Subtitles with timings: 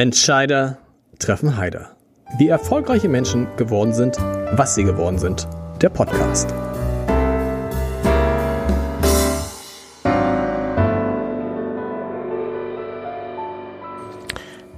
[0.00, 0.78] Entscheider
[1.18, 1.94] treffen Heider.
[2.38, 5.46] Wie erfolgreiche Menschen geworden sind, was sie geworden sind.
[5.82, 6.48] Der Podcast.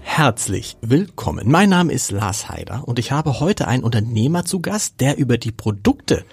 [0.00, 1.48] Herzlich willkommen.
[1.48, 5.39] Mein Name ist Lars Heider und ich habe heute einen Unternehmer zu Gast, der über
[5.39, 6.25] die Produkte,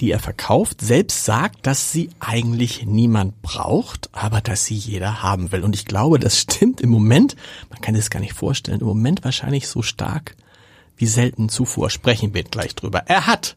[0.00, 5.50] die er verkauft, selbst sagt, dass sie eigentlich niemand braucht, aber dass sie jeder haben
[5.50, 5.64] will.
[5.64, 7.36] Und ich glaube, das stimmt im Moment,
[7.70, 10.36] man kann es gar nicht vorstellen, im Moment wahrscheinlich so stark
[10.96, 11.90] wie selten zuvor.
[11.90, 13.04] Sprechen wir gleich drüber.
[13.06, 13.56] Er hat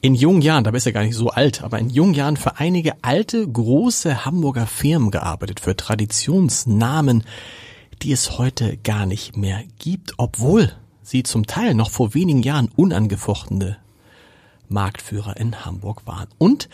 [0.00, 2.58] in jungen Jahren, da ist er gar nicht so alt, aber in jungen Jahren für
[2.58, 7.24] einige alte, große Hamburger Firmen gearbeitet, für Traditionsnamen,
[8.02, 12.70] die es heute gar nicht mehr gibt, obwohl sie zum Teil noch vor wenigen Jahren
[12.76, 13.78] unangefochtene
[14.68, 16.28] Marktführer in Hamburg waren.
[16.38, 16.68] Und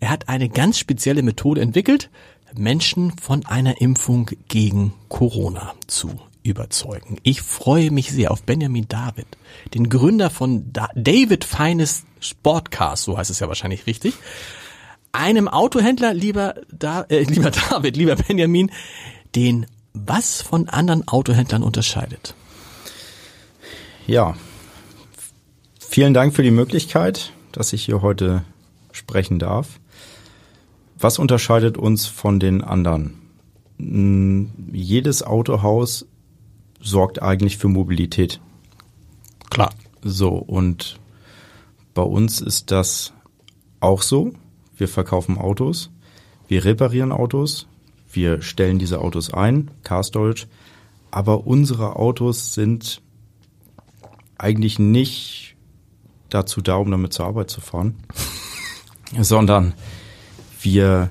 [0.00, 2.10] er hat eine ganz spezielle Methode entwickelt,
[2.54, 6.10] Menschen von einer Impfung gegen Corona zu
[6.42, 7.18] überzeugen.
[7.22, 9.26] Ich freue mich sehr auf Benjamin David,
[9.74, 14.14] den Gründer von da David Feines Sportcars, so heißt es ja wahrscheinlich richtig.
[15.12, 18.70] Einem Autohändler, lieber, da, äh, lieber David, lieber Benjamin,
[19.34, 22.34] den was von anderen Autohändlern unterscheidet.
[24.06, 24.36] Ja,
[25.78, 28.44] vielen Dank für die Möglichkeit dass ich hier heute
[28.92, 29.80] sprechen darf.
[30.96, 33.14] Was unterscheidet uns von den anderen?
[33.80, 36.06] Hm, jedes Autohaus
[36.80, 38.40] sorgt eigentlich für Mobilität.
[39.50, 39.74] Klar.
[40.02, 41.00] So, und
[41.94, 43.12] bei uns ist das
[43.80, 44.34] auch so.
[44.76, 45.90] Wir verkaufen Autos,
[46.46, 47.66] wir reparieren Autos,
[48.12, 50.46] wir stellen diese Autos ein, Car Storage,
[51.10, 53.02] aber unsere Autos sind
[54.38, 55.56] eigentlich nicht
[56.30, 57.96] dazu da, um damit zur Arbeit zu fahren,
[59.20, 59.74] sondern
[60.60, 61.10] wir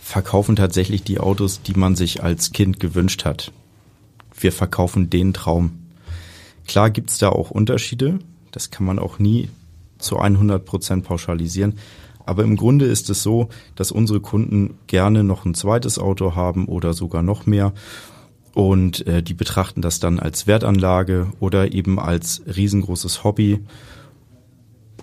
[0.00, 3.52] verkaufen tatsächlich die Autos, die man sich als Kind gewünscht hat.
[4.38, 5.78] Wir verkaufen den Traum.
[6.66, 8.18] Klar gibt's da auch Unterschiede,
[8.52, 9.48] das kann man auch nie
[9.98, 11.78] zu 100 Prozent pauschalisieren.
[12.24, 16.66] Aber im Grunde ist es so, dass unsere Kunden gerne noch ein zweites Auto haben
[16.66, 17.72] oder sogar noch mehr.
[18.52, 23.60] Und äh, die betrachten das dann als Wertanlage oder eben als riesengroßes Hobby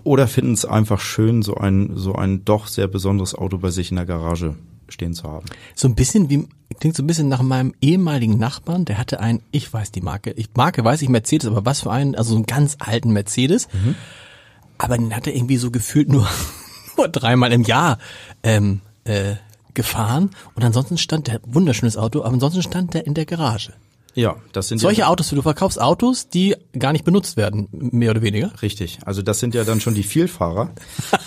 [0.03, 3.91] oder finden es einfach schön, so ein, so ein doch sehr besonderes Auto bei sich
[3.91, 4.56] in der Garage
[4.90, 5.46] stehen zu haben.
[5.75, 6.47] So ein bisschen wie,
[6.80, 10.31] klingt so ein bisschen nach meinem ehemaligen Nachbarn, der hatte ein, ich weiß die Marke,
[10.31, 13.68] ich Marke weiß ich Mercedes, aber was für einen, also so einen ganz alten Mercedes.
[13.74, 13.96] Mhm.
[14.78, 16.28] Aber den hat er irgendwie so gefühlt nur,
[16.97, 17.97] nur dreimal im Jahr
[18.44, 19.36] ähm, äh,
[19.74, 23.74] gefahren und ansonsten stand der wunderschönes Auto, aber ansonsten stand der in der Garage.
[24.16, 25.29] Ja, das sind solche ja, Autos.
[25.29, 28.51] Du verkaufst Autos, die gar nicht benutzt werden, mehr oder weniger.
[28.62, 29.00] Richtig.
[29.06, 30.72] Also das sind ja dann schon die Vielfahrer,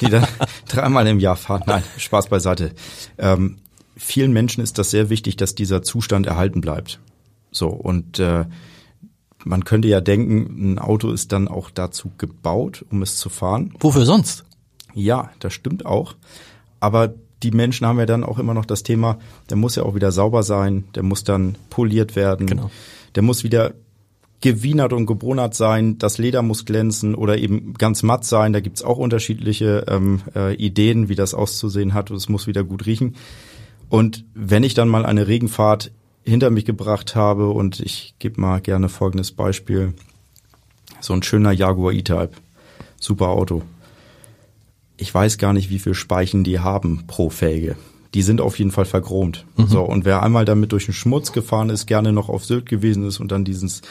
[0.00, 0.26] die dann
[0.69, 1.64] dreimal im Jahr fahren.
[1.66, 2.72] Nein, Spaß beiseite.
[3.19, 3.58] Ähm,
[3.97, 7.00] vielen Menschen ist das sehr wichtig, dass dieser Zustand erhalten bleibt.
[7.50, 8.44] So und äh,
[9.44, 13.74] man könnte ja denken, ein Auto ist dann auch dazu gebaut, um es zu fahren.
[13.80, 14.44] Wofür sonst?
[14.94, 16.14] Ja, das stimmt auch.
[16.80, 19.19] Aber die Menschen haben ja dann auch immer noch das Thema,
[19.50, 22.70] der muss ja auch wieder sauber sein, der muss dann poliert werden, genau.
[23.14, 23.74] der muss wieder
[24.41, 28.52] gewienert und gebrunert sein, das Leder muss glänzen oder eben ganz matt sein.
[28.52, 32.10] Da gibt's auch unterschiedliche ähm, äh, Ideen, wie das auszusehen hat.
[32.10, 33.16] Es muss wieder gut riechen.
[33.88, 35.91] Und wenn ich dann mal eine Regenfahrt
[36.22, 39.94] hinter mich gebracht habe und ich gebe mal gerne folgendes Beispiel.
[41.00, 42.30] So ein schöner Jaguar E-Type.
[42.98, 43.62] Super Auto
[44.96, 47.76] ich weiß gar nicht, wie viel Speichen die haben pro Felge.
[48.14, 49.44] Die sind auf jeden Fall verchromt.
[49.56, 49.66] Mhm.
[49.66, 53.06] So, und wer einmal damit durch den Schmutz gefahren ist, gerne noch auf Sylt gewesen
[53.06, 53.82] ist und dann dieses,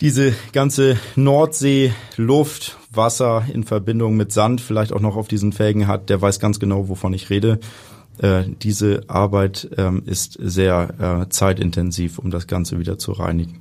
[0.00, 5.86] diese ganze Nordsee, Luft, Wasser in Verbindung mit Sand vielleicht auch noch auf diesen Felgen
[5.86, 7.60] hat, der weiß ganz genau, wovon ich rede.
[8.18, 13.60] Äh, diese Arbeit ähm, ist sehr äh, zeitintensiv, um das Ganze wieder zu reinigen.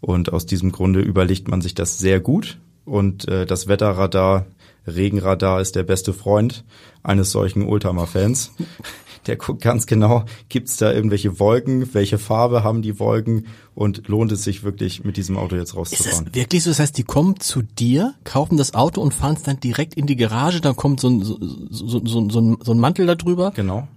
[0.00, 2.58] Und aus diesem Grunde überlegt man sich das sehr gut.
[2.84, 4.46] Und äh, das Wetterradar
[4.86, 6.64] Regenradar ist der beste Freund
[7.02, 8.52] eines solchen Oldtimer-Fans.
[9.26, 14.30] Der guckt ganz genau, gibt's da irgendwelche Wolken, welche Farbe haben die Wolken und lohnt
[14.30, 16.26] es sich wirklich mit diesem Auto jetzt rauszufahren.
[16.26, 16.70] Ist das wirklich so?
[16.70, 20.06] Das heißt, die kommen zu dir, kaufen das Auto und fahren es dann direkt in
[20.06, 23.16] die Garage, dann kommt so ein, so, so, so, so, ein, so ein Mantel da
[23.16, 23.52] drüber?
[23.56, 23.88] Genau.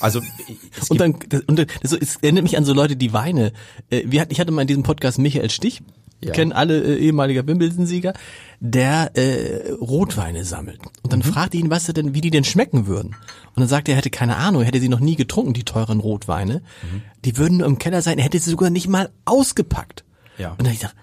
[0.00, 0.20] Also
[0.88, 1.14] und dann
[1.46, 3.52] und das, es erinnert mich an so Leute, die Weine.
[3.90, 5.82] Äh, ich hatte mal in diesem Podcast Michael Stich
[6.24, 6.32] ja.
[6.32, 8.12] kennen alle äh, ehemaliger Wimbledon-Sieger,
[8.60, 10.80] der äh, Rotweine sammelt.
[11.02, 11.24] Und dann mhm.
[11.24, 13.16] fragte ihn, was er denn, wie die denn schmecken würden.
[13.54, 15.64] Und dann sagte er, er hätte keine Ahnung, er hätte sie noch nie getrunken, die
[15.64, 16.62] teuren Rotweine.
[16.82, 17.02] Mhm.
[17.24, 20.04] Die würden nur im Keller sein, er hätte sie sogar nicht mal ausgepackt.
[20.38, 20.52] Ja.
[20.52, 20.96] Und dann ich dachte,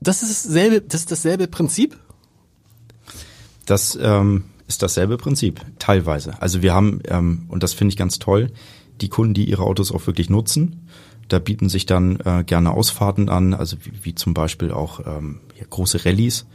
[0.00, 1.98] das ist dasselbe, das ist dasselbe Prinzip?
[3.66, 6.40] Das ähm, ist dasselbe Prinzip, teilweise.
[6.42, 8.52] Also wir haben, ähm, und das finde ich ganz toll,
[9.00, 10.86] die Kunden, die ihre Autos auch wirklich nutzen
[11.30, 15.40] Da bieten sich dann äh, gerne Ausfahrten an, also wie, wie zum Beispiel auch ähm,
[15.58, 16.46] ja, große Rallyes.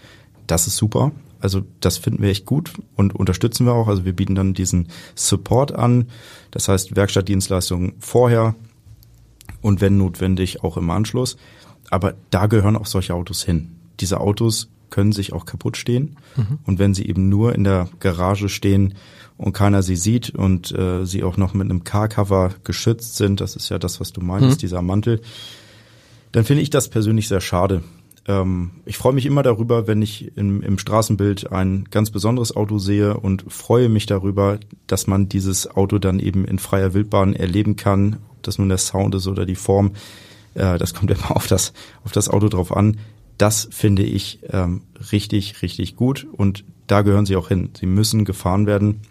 [0.48, 1.12] Das ist super.
[1.40, 3.88] Also das finden wir echt gut und unterstützen wir auch.
[3.88, 6.10] Also wir bieten dann diesen Support an,
[6.52, 8.56] das heißt Werkstattdienstleistungen vorher
[9.62, 11.38] und wenn notwendig auch im Anschluss.
[11.90, 13.78] Aber da gehören auch solche Autos hin.
[14.00, 16.60] Diese Autos können sich auch kaputt stehen mhm.
[16.64, 18.94] und wenn sie eben nur in der Garage stehen
[19.36, 23.58] und keiner sie sieht und äh, sie auch noch mit einem Car-Cover geschützt sind, das
[23.58, 24.60] ist ja das, was du meinst, mhm.
[24.60, 25.20] dieser Mantel,
[26.32, 27.84] dann finde ich das persönlich sehr schade
[28.26, 32.80] ähm, ich freue mich immer darüber, wenn ich im, im Straßenbild ein ganz besonderes Auto
[32.80, 37.76] sehe und freue mich darüber, dass man dieses Auto dann eben in freier Wildbahn erleben
[37.76, 39.92] kann, ob das nun der Sound ist oder die Form.
[40.56, 41.74] Äh, das kommt immer auf das,
[42.06, 42.98] auf das Auto drauf an.
[43.38, 47.70] Das finde ich ähm, richtig, richtig gut und da gehören sie auch hin.
[47.78, 49.02] Sie müssen gefahren werden,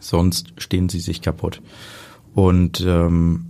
[0.00, 1.62] sonst stehen sie sich kaputt.
[2.34, 3.46] Und ähm,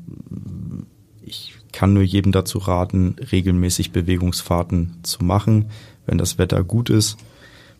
[1.23, 5.70] ich kann nur jedem dazu raten, regelmäßig Bewegungsfahrten zu machen,
[6.06, 7.17] wenn das Wetter gut ist,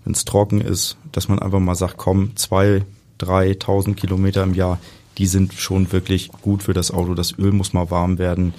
[0.05, 2.85] wenn es trocken ist, dass man einfach mal sagt, komm, zwei,
[3.19, 4.79] drei, tausend Kilometer im Jahr,
[5.19, 7.15] die sind schon wirklich gut für das Auto.
[7.15, 8.55] Das Öl muss mal warm werden.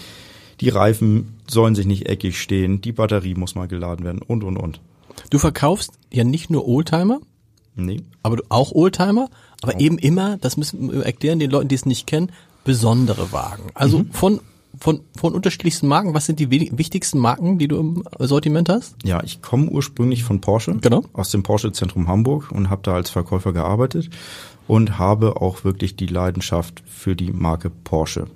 [0.60, 2.82] Die Reifen sollen sich nicht eckig stehen.
[2.82, 4.82] Die Batterie muss mal geladen werden und, und, und.
[5.30, 7.20] Du verkaufst ja nicht nur Oldtimer.
[7.76, 8.02] Nee.
[8.22, 9.30] Aber du, auch Oldtimer.
[9.62, 9.80] Aber oh.
[9.80, 12.32] eben immer, das müssen wir erklären den Leuten, die es nicht kennen,
[12.64, 13.64] besondere Wagen.
[13.74, 14.12] Also mhm.
[14.12, 14.40] von
[14.80, 16.14] von, von unterschiedlichsten Marken.
[16.14, 18.96] Was sind die wichtigsten Marken, die du im Sortiment hast?
[19.04, 21.04] Ja, ich komme ursprünglich von Porsche, genau.
[21.14, 24.10] aus dem Porsche Zentrum Hamburg und habe da als Verkäufer gearbeitet
[24.68, 28.28] und habe auch wirklich die Leidenschaft für die Marke Porsche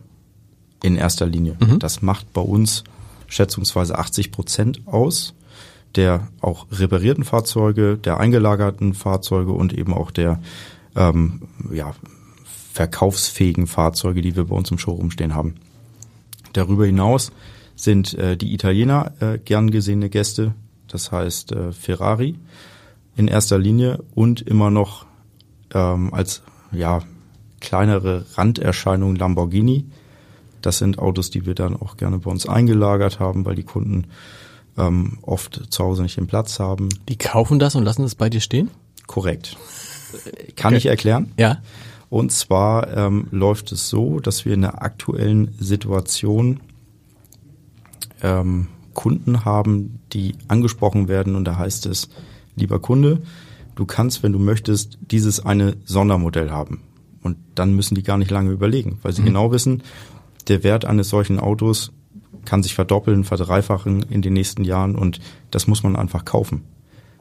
[0.83, 1.57] in erster Linie.
[1.59, 1.79] Mhm.
[1.79, 2.83] Das macht bei uns
[3.27, 5.33] schätzungsweise 80 Prozent aus
[5.95, 10.39] der auch reparierten Fahrzeuge, der eingelagerten Fahrzeuge und eben auch der
[10.95, 11.41] ähm,
[11.71, 11.95] ja,
[12.71, 15.55] verkaufsfähigen Fahrzeuge, die wir bei uns im Showroom stehen haben.
[16.53, 17.31] Darüber hinaus
[17.75, 20.53] sind äh, die Italiener äh, gern gesehene Gäste,
[20.87, 22.35] das heißt äh, Ferrari
[23.15, 25.05] in erster Linie und immer noch
[25.73, 27.01] ähm, als ja
[27.59, 29.85] kleinere Randerscheinung Lamborghini.
[30.61, 34.05] Das sind Autos, die wir dann auch gerne bei uns eingelagert haben, weil die Kunden
[34.77, 36.89] ähm, oft zu Hause nicht den Platz haben.
[37.09, 38.69] Die kaufen das und lassen es bei dir stehen?
[39.07, 39.57] Korrekt.
[40.55, 40.77] Kann okay.
[40.77, 41.33] ich erklären?
[41.37, 41.61] Ja.
[42.09, 46.61] Und zwar ähm, läuft es so, dass wir in der aktuellen Situation
[48.21, 52.09] ähm, Kunden haben, die angesprochen werden und da heißt es,
[52.55, 53.21] lieber Kunde,
[53.75, 56.81] du kannst, wenn du möchtest, dieses eine Sondermodell haben.
[57.21, 59.27] Und dann müssen die gar nicht lange überlegen, weil sie mhm.
[59.27, 59.83] genau wissen,
[60.47, 61.91] der Wert eines solchen Autos
[62.45, 65.19] kann sich verdoppeln, verdreifachen in den nächsten Jahren und
[65.51, 66.63] das muss man einfach kaufen.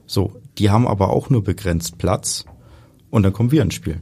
[0.06, 2.44] So, die haben aber auch nur begrenzt Platz
[3.10, 4.00] und dann kommen wir ins Spiel.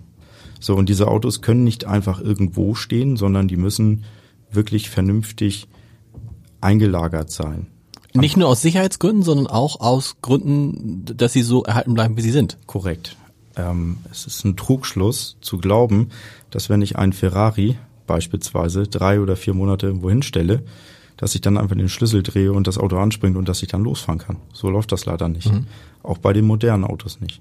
[0.60, 4.04] So, und diese Autos können nicht einfach irgendwo stehen, sondern die müssen
[4.50, 5.68] wirklich vernünftig
[6.60, 7.66] eingelagert sein.
[8.14, 12.30] Nicht nur aus Sicherheitsgründen, sondern auch aus Gründen, dass sie so erhalten bleiben, wie sie
[12.30, 12.58] sind.
[12.66, 13.16] Korrekt.
[13.56, 16.10] Ähm, es ist ein Trugschluss zu glauben,
[16.50, 20.62] dass wenn ich einen Ferrari beispielsweise drei oder vier Monate irgendwo hinstelle,
[21.16, 23.84] dass ich dann einfach den Schlüssel drehe und das Auto anspringt und dass ich dann
[23.84, 24.36] losfahren kann.
[24.52, 25.52] So läuft das leider nicht.
[25.52, 25.66] Mhm.
[26.02, 27.40] Auch bei den modernen Autos nicht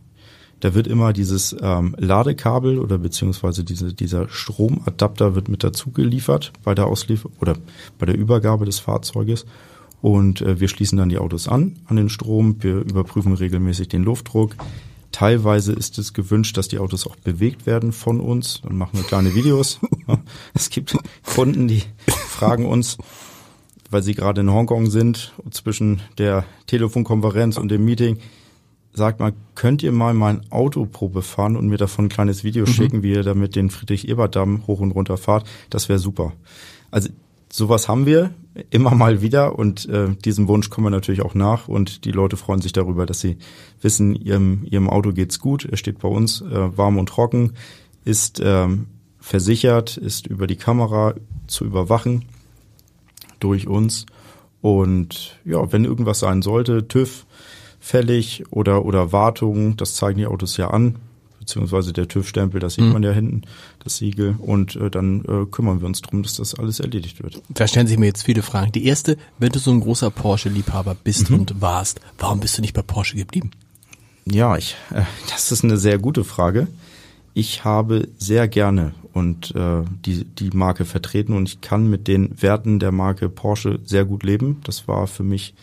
[0.64, 6.54] da wird immer dieses ähm, Ladekabel oder beziehungsweise diese, dieser Stromadapter wird mit dazu geliefert
[6.64, 7.58] bei der Auslieferung oder
[8.00, 9.46] bei der Übergabe des Fahrzeuges.
[10.02, 12.64] Und äh, wir schließen dann die Autos an, an den Strom.
[12.64, 14.56] Wir überprüfen regelmäßig den Luftdruck.
[15.14, 18.62] Teilweise ist es gewünscht, dass die Autos auch bewegt werden von uns.
[18.64, 19.80] Dann machen wir kleine Videos.
[20.56, 22.98] es gibt Kunden, die fragen uns,
[23.92, 28.18] weil sie gerade in Hongkong sind, zwischen der Telefonkonferenz und dem Meeting,
[28.92, 32.66] sagt mal, könnt ihr mal mein Auto Probe fahren und mir davon ein kleines Video
[32.66, 32.72] mhm.
[32.72, 35.48] schicken, wie ihr damit den Friedrich-Ebert-Damm hoch und runter fahrt?
[35.70, 36.34] Das wäre super.
[36.90, 37.10] Also
[37.54, 38.32] sowas haben wir
[38.72, 42.36] immer mal wieder und äh, diesem Wunsch kommen wir natürlich auch nach und die Leute
[42.36, 43.38] freuen sich darüber, dass sie
[43.80, 47.54] wissen, ihrem, ihrem Auto geht's gut, er steht bei uns äh, warm und trocken,
[48.06, 48.88] ist ähm,
[49.20, 51.14] versichert, ist über die Kamera
[51.46, 52.26] zu überwachen
[53.40, 54.08] durch uns
[54.62, 57.28] und ja, wenn irgendwas sein sollte, TÜV,
[57.80, 60.96] fällig oder, oder Wartung, das zeigen die Autos ja an,
[61.44, 62.94] beziehungsweise der TÜV-Stempel, das sieht mhm.
[62.94, 63.42] man ja hinten,
[63.84, 67.42] das Siegel, und äh, dann äh, kümmern wir uns drum, dass das alles erledigt wird.
[67.50, 68.72] Da stellen sich mir jetzt viele Fragen.
[68.72, 71.40] Die erste, wenn du so ein großer Porsche-Liebhaber bist mhm.
[71.40, 73.52] und warst, warum bist du nicht bei Porsche geblieben?
[74.26, 76.68] Ja, ich, äh, das ist eine sehr gute Frage.
[77.34, 82.42] Ich habe sehr gerne und äh, die, die Marke vertreten und ich kann mit den
[82.42, 84.62] Werten der Marke Porsche sehr gut leben.
[84.64, 85.56] Das war für mich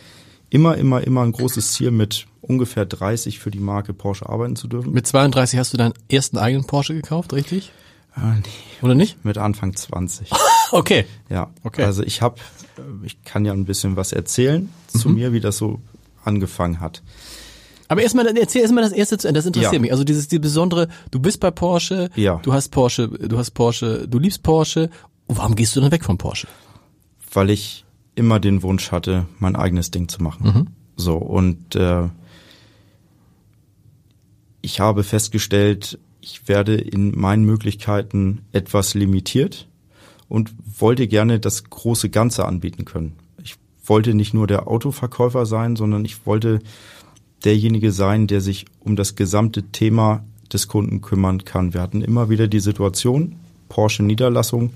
[0.51, 4.67] immer, immer, immer ein großes Ziel, mit ungefähr 30 für die Marke Porsche arbeiten zu
[4.69, 4.93] dürfen.
[4.93, 7.73] Mit 32 hast du deinen ersten eigenen Porsche gekauft, richtig?
[8.17, 8.43] Äh, nee.
[8.83, 9.25] Oder nicht?
[9.25, 10.31] Mit Anfang 20.
[10.73, 11.05] Okay.
[11.29, 11.83] Ja, Okay.
[11.83, 12.37] also ich habe,
[13.03, 15.15] ich kann ja ein bisschen was erzählen zu Mhm.
[15.17, 15.81] mir, wie das so
[16.25, 17.03] angefangen hat.
[17.89, 19.39] Aber erstmal, erzähl erstmal das erste zu Ende.
[19.39, 19.79] Das interessiert Ja.
[19.81, 19.91] mich.
[19.91, 22.37] Also dieses, die besondere, du bist bei Porsche, Ja.
[22.45, 24.91] du hast Porsche, du hast Porsche, du liebst Porsche.
[25.27, 26.47] Und warum gehst du dann weg von Porsche?
[27.33, 27.85] weil ich
[28.17, 30.71] immer den Wunsch hatte, mein eigenes Ding zu machen.
[30.97, 32.09] So und äh,
[34.63, 39.69] ich habe festgestellt, ich werde in meinen Möglichkeiten etwas limitiert
[40.29, 43.17] und wollte gerne das große Ganze anbieten können.
[43.43, 46.61] Ich wollte nicht nur der Autoverkäufer sein, sondern ich wollte
[47.45, 51.75] derjenige sein, der sich um das gesamte Thema des Kunden kümmern kann.
[51.75, 53.37] Wir hatten immer wieder die Situation,
[53.69, 54.73] Porsche Niederlassung,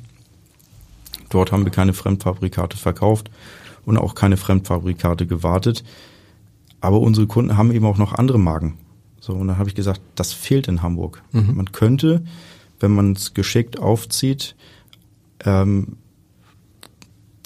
[1.34, 3.28] Dort haben wir keine Fremdfabrikate verkauft
[3.84, 5.82] und auch keine Fremdfabrikate gewartet.
[6.80, 8.78] Aber unsere Kunden haben eben auch noch andere Marken.
[9.24, 11.22] So, und dann habe ich gesagt, das fehlt in Hamburg.
[11.54, 12.22] Man könnte,
[12.78, 14.54] wenn man es geschickt aufzieht,
[15.46, 15.96] ähm,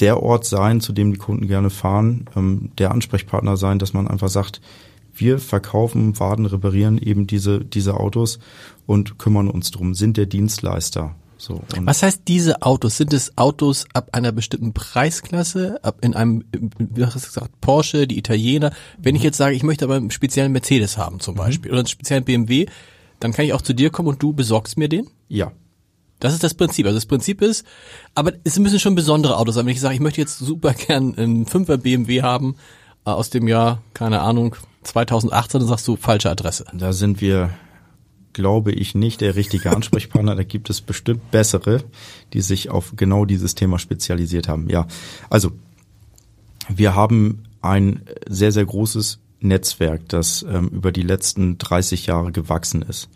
[0.01, 4.09] der Ort sein, zu dem die Kunden gerne fahren, ähm, der Ansprechpartner sein, dass man
[4.09, 4.61] einfach sagt,
[5.15, 8.41] wir verkaufen, warten, reparieren eben diese, diese Autos
[8.87, 11.15] und kümmern uns drum, sind der Dienstleister.
[11.39, 12.97] So, Was heißt diese Autos?
[12.97, 16.45] Sind es Autos ab einer bestimmten Preisklasse, ab in einem,
[16.79, 18.73] wie hast du gesagt, Porsche, die Italiener?
[18.99, 21.89] Wenn ich jetzt sage, ich möchte aber einen speziellen Mercedes haben zum Beispiel oder einen
[21.89, 22.67] speziellen BMW,
[23.21, 25.09] dann kann ich auch zu dir kommen und du besorgst mir den?
[25.29, 25.53] ja,
[26.21, 26.87] Das ist das Prinzip.
[26.87, 27.65] Also das Prinzip ist,
[28.17, 29.67] aber es müssen schon besondere Autos sein.
[29.67, 32.57] Wenn ich sage, ich möchte jetzt super gern einen 5er BMW haben
[33.07, 36.65] äh, aus dem Jahr, keine Ahnung, 2018, dann sagst du falsche Adresse.
[36.73, 37.51] Da sind wir,
[38.39, 40.37] glaube ich, nicht der richtige Ansprechpartner.
[40.37, 41.83] da gibt es bestimmt bessere,
[42.33, 44.71] die sich auf genau dieses Thema spezialisiert haben.
[44.71, 44.87] Ja,
[45.29, 45.51] also
[46.69, 52.83] wir haben ein sehr, sehr großes Netzwerk, das ähm, über die letzten 30 Jahre gewachsen
[52.83, 53.09] ist.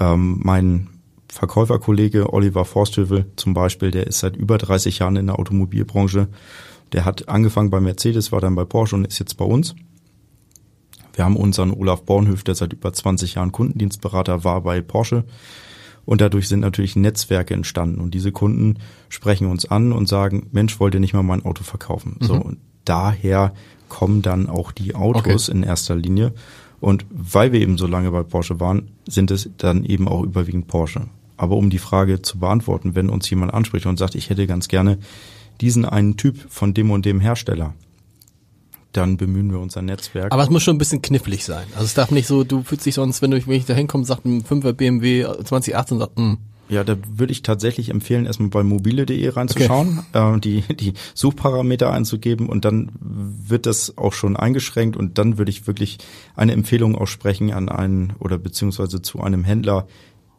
[0.00, 0.88] Ähm, mein
[1.28, 6.26] Verkäuferkollege Oliver Forsthövel zum Beispiel, der ist seit über 30 Jahren in der Automobilbranche.
[6.90, 9.76] Der hat angefangen bei Mercedes, war dann bei Porsche und ist jetzt bei uns.
[11.14, 15.24] Wir haben unseren Olaf Bornhöf, der seit über 20 Jahren Kundendienstberater war bei Porsche.
[16.04, 18.00] Und dadurch sind natürlich Netzwerke entstanden.
[18.00, 18.78] Und diese Kunden
[19.08, 22.16] sprechen uns an und sagen, Mensch, wollt ihr nicht mal mein Auto verkaufen?
[22.20, 23.54] So, und daher
[23.88, 26.32] kommen dann auch die Autos in erster Linie.
[26.80, 30.66] Und weil wir eben so lange bei Porsche waren, sind es dann eben auch überwiegend
[30.66, 31.02] Porsche.
[31.36, 34.68] Aber um die Frage zu beantworten, wenn uns jemand anspricht und sagt, ich hätte ganz
[34.68, 34.98] gerne
[35.60, 37.74] diesen einen Typ von dem und dem Hersteller,
[38.92, 40.32] dann bemühen wir unser Netzwerk.
[40.32, 41.64] Aber es muss schon ein bisschen knifflig sein.
[41.74, 44.04] Also es darf nicht so, du fühlst dich sonst, wenn du wenn ich da hinkomme,
[44.04, 48.62] sagt ein 5er BMW 2018, sagt, hm, Ja, da würde ich tatsächlich empfehlen, erstmal bei
[48.62, 55.18] mobile.de reinzuschauen, äh, die, die Suchparameter einzugeben und dann wird das auch schon eingeschränkt und
[55.18, 55.98] dann würde ich wirklich
[56.36, 59.86] eine Empfehlung aussprechen an einen oder beziehungsweise zu einem Händler,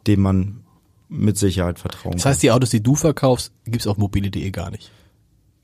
[0.06, 0.60] dem man
[1.08, 4.90] mit Sicherheit vertrauen Das heißt, die Autos, die du verkaufst, gibt's auf mobile.de gar nicht.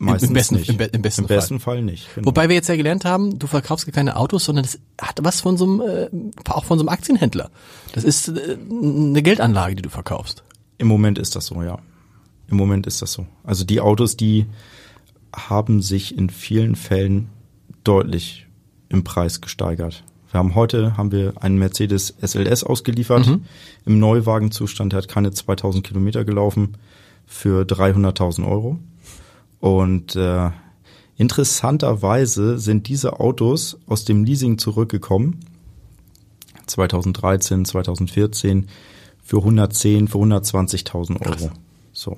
[0.03, 0.69] Meistens im besten- nicht.
[0.71, 1.37] im be- im besten Fall.
[1.37, 2.09] besten Fall nicht.
[2.15, 2.27] Genau.
[2.29, 5.41] Wobei wir jetzt ja gelernt haben, du verkaufst gar keine Autos, sondern es hat was
[5.43, 6.09] von so einem, äh,
[6.51, 7.51] auch von so einem Aktienhändler.
[7.93, 10.43] Das ist äh, eine Geldanlage, die du verkaufst.
[10.79, 11.79] Im Moment ist das so, ja.
[12.49, 13.27] Im Moment ist das so.
[13.45, 14.47] Also die Autos, die
[15.37, 17.29] haben sich in vielen Fällen
[17.85, 18.47] deutlich
[18.89, 20.03] im Preis gesteigert.
[20.31, 23.29] Wir haben heute haben wir einen Mercedes SLS ausgeliefert
[23.85, 24.93] im Neuwagenzustand.
[24.93, 26.77] Der hat keine 2000 Kilometer gelaufen
[27.27, 28.79] für 300.000 Euro.
[29.61, 30.51] Und äh,
[31.17, 35.41] interessanterweise sind diese Autos aus dem Leasing zurückgekommen
[36.67, 38.69] 2013, 2014
[39.23, 41.51] für 110, für 120.000 Euro.
[41.93, 42.17] So.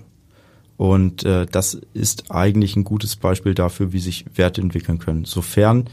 [0.77, 5.89] Und äh, das ist eigentlich ein gutes Beispiel dafür, wie sich Werte entwickeln können, sofern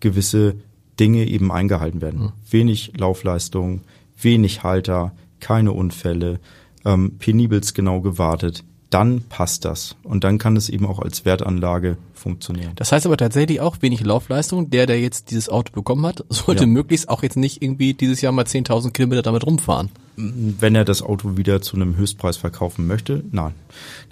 [0.00, 0.56] gewisse
[0.98, 2.32] Dinge eben eingehalten werden.
[2.50, 3.82] Wenig Laufleistung,
[4.20, 6.40] wenig Halter, keine Unfälle,
[6.84, 8.64] ähm, penibelst genau gewartet.
[8.90, 9.96] Dann passt das.
[10.04, 12.72] Und dann kann es eben auch als Wertanlage funktionieren.
[12.76, 14.70] Das heißt aber tatsächlich auch wenig Laufleistung.
[14.70, 16.68] Der, der jetzt dieses Auto bekommen hat, sollte Ja.
[16.68, 19.90] möglichst auch jetzt nicht irgendwie dieses Jahr mal 10.000 Kilometer damit rumfahren.
[20.16, 23.54] Wenn er das Auto wieder zu einem Höchstpreis verkaufen möchte, nein.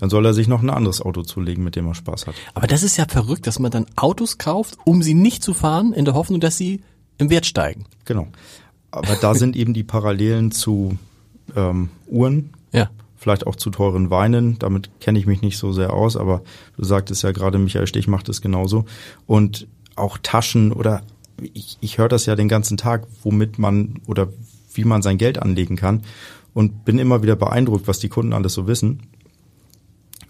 [0.01, 2.35] Dann soll er sich noch ein anderes Auto zulegen, mit dem er Spaß hat.
[2.53, 5.93] Aber das ist ja verrückt, dass man dann Autos kauft, um sie nicht zu fahren,
[5.93, 6.83] in der Hoffnung, dass sie
[7.17, 7.85] im Wert steigen.
[8.05, 8.27] Genau.
[8.91, 10.99] Aber da sind eben die Parallelen zu
[11.57, 12.91] ähm, Uhren, Ja.
[13.25, 14.59] Vielleicht auch zu teuren Weinen.
[14.59, 16.43] Damit kenne ich mich nicht so sehr aus, aber
[16.77, 18.85] du sagtest ja gerade, Michael Stich macht es genauso.
[19.27, 19.67] Und
[19.97, 21.03] auch Taschen oder
[21.41, 24.29] ich, ich höre das ja den ganzen Tag, womit man oder
[24.75, 26.03] wie man sein Geld anlegen kann
[26.53, 29.03] und bin immer wieder beeindruckt, was die Kunden alles so wissen.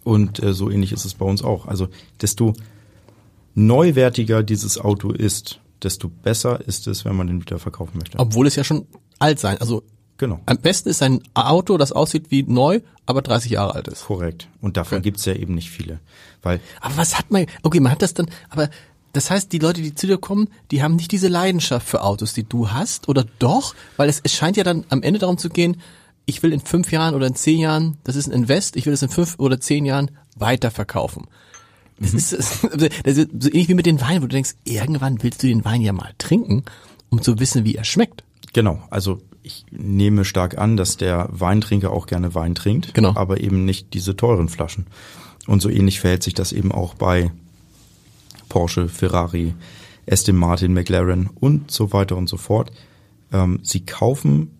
[0.05, 1.67] Und äh, so ähnlich ist es bei uns auch.
[1.67, 1.89] Also
[2.21, 2.55] desto
[3.55, 8.19] neuwertiger dieses Auto ist, desto besser ist es, wenn man den wieder verkaufen möchte.
[8.19, 8.87] Obwohl es ja schon
[9.19, 9.83] alt sein, also
[10.17, 10.41] Genau.
[10.47, 14.07] Am besten ist ein Auto, das aussieht wie neu, aber 30 Jahre alt ist.
[14.07, 14.49] Korrekt.
[14.61, 15.05] Und davon okay.
[15.05, 16.01] gibt's ja eben nicht viele.
[16.43, 18.71] Weil aber was hat man, okay, man hat das dann, aber
[19.13, 22.35] das heißt, die Leute, die zu dir kommen, die haben nicht diese Leidenschaft für Autos,
[22.35, 23.75] die du hast, oder doch?
[23.97, 25.81] Weil es, es scheint ja dann am Ende darum zu gehen,
[26.27, 28.93] ich will in fünf Jahren oder in zehn Jahren, das ist ein Invest, ich will
[28.93, 31.27] es in fünf oder zehn Jahren weiterverkaufen.
[31.99, 32.19] Das, mhm.
[32.19, 32.33] ist,
[33.05, 35.65] das ist so ähnlich wie mit den Weinen, wo du denkst, irgendwann willst du den
[35.65, 36.65] Wein ja mal trinken,
[37.11, 38.25] um zu wissen, wie er schmeckt.
[38.53, 43.15] Genau, also ich nehme stark an, dass der Weintrinker auch gerne Wein trinkt, genau.
[43.15, 44.87] aber eben nicht diese teuren Flaschen.
[45.47, 47.31] Und so ähnlich verhält sich das eben auch bei
[48.49, 49.55] Porsche, Ferrari,
[50.11, 52.73] Aston Martin, McLaren und so weiter und so fort.
[53.33, 54.51] Ähm, sie kaufen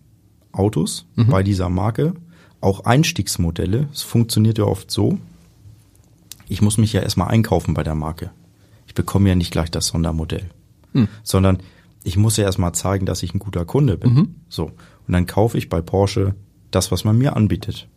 [0.51, 1.27] Autos mhm.
[1.27, 2.13] bei dieser Marke,
[2.61, 3.89] auch Einstiegsmodelle.
[3.91, 5.17] Es funktioniert ja oft so.
[6.47, 8.29] Ich muss mich ja erstmal einkaufen bei der Marke.
[8.85, 10.51] Ich bekomme ja nicht gleich das Sondermodell,
[10.93, 11.07] mhm.
[11.23, 11.57] sondern
[12.05, 14.13] ich muss ja erstmal zeigen, dass ich ein guter Kunde bin.
[14.13, 14.35] Mhm.
[14.47, 14.65] So.
[14.65, 16.35] Und dann kaufe ich bei Porsche
[16.71, 17.89] das, was man mir anbietet.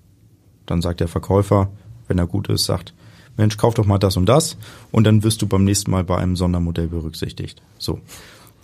[0.66, 1.70] Dann sagt der Verkäufer,
[2.08, 2.94] wenn er gut ist, sagt,
[3.36, 4.56] Mensch, kauf doch mal das und das
[4.90, 7.62] und dann wirst du beim nächsten Mal bei einem Sondermodell berücksichtigt.
[7.78, 8.00] So.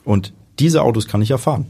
[0.03, 1.67] Und diese Autos kann ich erfahren.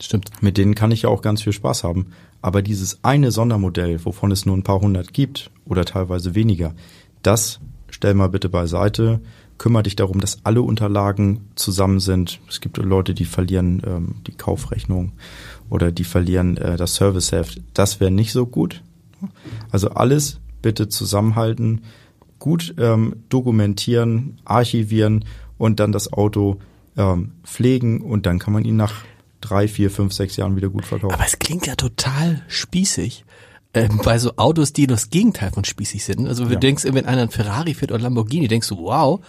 [0.00, 0.30] Stimmt.
[0.40, 2.06] Mit denen kann ich ja auch ganz viel Spaß haben.
[2.40, 6.74] Aber dieses eine Sondermodell, wovon es nur ein paar hundert gibt oder teilweise weniger,
[7.22, 9.20] das stell mal bitte beiseite.
[9.58, 12.40] Kümmere dich darum, dass alle Unterlagen zusammen sind.
[12.48, 15.12] Es gibt Leute, die verlieren ähm, die Kaufrechnung
[15.68, 17.60] oder die verlieren äh, das Serviceheft.
[17.74, 18.82] Das wäre nicht so gut.
[19.70, 21.82] Also alles bitte zusammenhalten,
[22.38, 25.24] gut ähm, dokumentieren, archivieren
[25.56, 26.58] und dann das Auto
[26.96, 29.04] ähm, pflegen und dann kann man ihn nach
[29.40, 31.14] drei, vier, fünf, sechs Jahren wieder gut verkaufen.
[31.14, 33.24] Aber es klingt ja total spießig.
[33.74, 36.26] Ähm, bei so Autos, die das Gegenteil von spießig sind.
[36.26, 36.58] Also du ja.
[36.58, 39.20] denkst, wenn einer ein Ferrari fährt oder Lamborghini, denkst du, wow,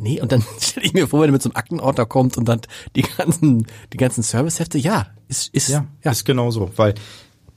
[0.00, 2.48] nee, und dann stelle ich mir vor, wenn er mit so einem Aktenordner kommt und
[2.48, 2.60] dann
[2.96, 6.10] die ganzen, die ganzen Servicehefte, ja, ist, ist, ja, ja.
[6.10, 6.94] ist genau so, weil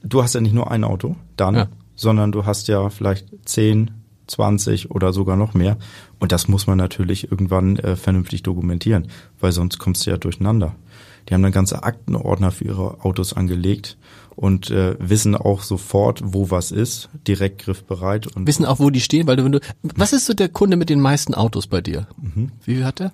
[0.02, 1.68] du hast ja nicht nur ein Auto, dann, ja.
[1.96, 3.90] sondern du hast ja vielleicht zehn,
[4.26, 5.76] 20 oder sogar noch mehr.
[6.18, 9.08] Und das muss man natürlich irgendwann äh, vernünftig dokumentieren,
[9.40, 10.74] weil sonst kommst du ja durcheinander.
[11.28, 13.96] Die haben dann ganze Aktenordner für ihre Autos angelegt
[14.36, 18.26] und äh, wissen auch sofort, wo was ist, direkt griffbereit.
[18.28, 20.76] Und wissen auch, wo die stehen, weil du, wenn du, was ist so der Kunde
[20.76, 22.06] mit den meisten Autos bei dir?
[22.20, 22.50] Mhm.
[22.64, 23.12] Wie viel hat er?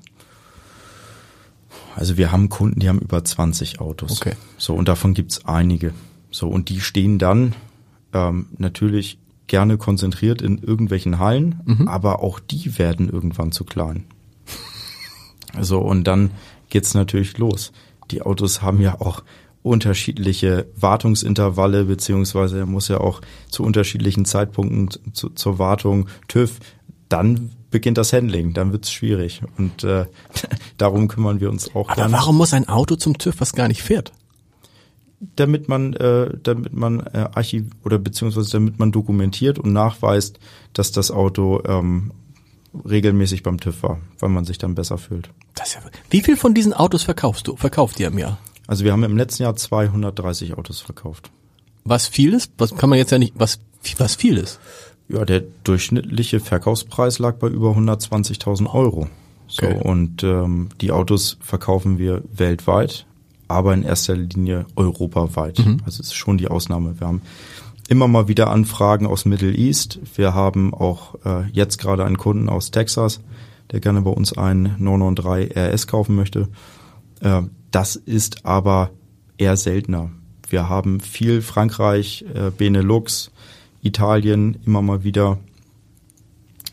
[1.95, 4.21] Also wir haben Kunden, die haben über 20 Autos.
[4.21, 4.35] Okay.
[4.57, 5.93] So, und davon gibt's einige.
[6.31, 7.55] So, und die stehen dann
[8.13, 11.89] ähm, natürlich gerne konzentriert in irgendwelchen Hallen, mhm.
[11.89, 14.05] aber auch die werden irgendwann zu klein.
[15.61, 16.31] So, und dann
[16.69, 17.73] geht's natürlich los
[18.11, 19.23] die Autos haben ja auch
[19.63, 26.59] unterschiedliche Wartungsintervalle, beziehungsweise er muss ja auch zu unterschiedlichen Zeitpunkten zu, zur Wartung TÜV,
[27.09, 29.43] dann beginnt das Handling, dann wird's schwierig.
[29.59, 30.07] Und äh,
[30.79, 31.89] darum kümmern wir uns auch.
[31.89, 32.13] Aber gerne.
[32.13, 34.13] warum muss ein Auto zum TÜV, was gar nicht fährt?
[35.37, 40.39] Damit man, äh, damit man äh, archiv oder beziehungsweise damit man dokumentiert und nachweist,
[40.73, 42.13] dass das Auto ähm,
[42.89, 45.29] regelmäßig beim TÜV war, weil man sich dann besser fühlt.
[45.55, 47.57] Das ja, wie viel von diesen Autos verkaufst du?
[47.57, 48.39] Verkauft ihr im Jahr?
[48.71, 51.33] Also wir haben im letzten Jahr 230 Autos verkauft.
[51.83, 52.53] Was viel ist?
[52.57, 53.59] Was kann man jetzt ja nicht, was,
[53.99, 54.61] was viel ist?
[55.09, 59.09] Ja, der durchschnittliche Verkaufspreis lag bei über 120.000 Euro.
[59.49, 59.81] So, okay.
[59.83, 63.07] und ähm, die Autos verkaufen wir weltweit,
[63.49, 65.59] aber in erster Linie europaweit.
[65.59, 65.79] Mhm.
[65.85, 67.01] Also es ist schon die Ausnahme.
[67.01, 67.23] Wir haben
[67.89, 69.99] immer mal wieder Anfragen aus Middle East.
[70.15, 73.21] Wir haben auch äh, jetzt gerade einen Kunden aus Texas,
[73.73, 76.47] der gerne bei uns einen 993 RS kaufen möchte.
[77.21, 78.91] Äh, das ist aber
[79.39, 80.11] eher seltener.
[80.49, 83.31] Wir haben viel Frankreich, äh, Benelux,
[83.83, 85.39] Italien immer mal wieder.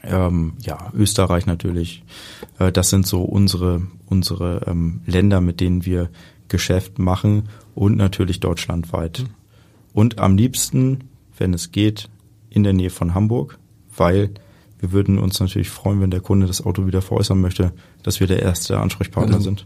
[0.03, 2.03] Ähm, ja, Österreich natürlich.
[2.59, 6.09] Äh, das sind so unsere, unsere ähm, Länder, mit denen wir
[6.47, 9.19] Geschäft machen und natürlich deutschlandweit.
[9.19, 9.37] Mhm
[9.97, 11.05] und am liebsten,
[11.39, 12.07] wenn es geht,
[12.51, 13.57] in der Nähe von Hamburg,
[13.95, 14.29] weil
[14.77, 18.27] wir würden uns natürlich freuen, wenn der Kunde das Auto wieder veräußern möchte, dass wir
[18.27, 19.41] der erste Ansprechpartner mhm.
[19.41, 19.65] sind.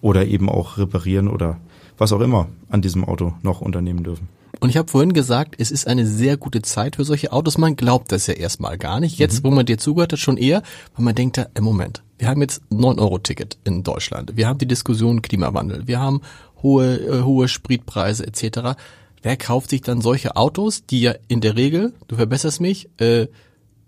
[0.00, 1.58] Oder eben auch reparieren oder
[1.98, 4.28] was auch immer an diesem Auto noch unternehmen dürfen.
[4.58, 7.56] Und ich habe vorhin gesagt, es ist eine sehr gute Zeit für solche Autos.
[7.56, 9.18] Man glaubt das ja erstmal gar nicht.
[9.18, 9.48] Jetzt, mhm.
[9.48, 10.62] wo man dir zugehört hat, schon eher,
[10.96, 14.36] weil man denkt, im Moment, wir haben jetzt 9-Euro-Ticket in Deutschland.
[14.36, 15.86] Wir haben die Diskussion Klimawandel.
[15.86, 16.20] Wir haben
[16.62, 18.76] hohe, äh, hohe Spritpreise etc
[19.22, 23.26] wer kauft sich dann solche Autos, die ja in der Regel, du verbesserst mich, äh,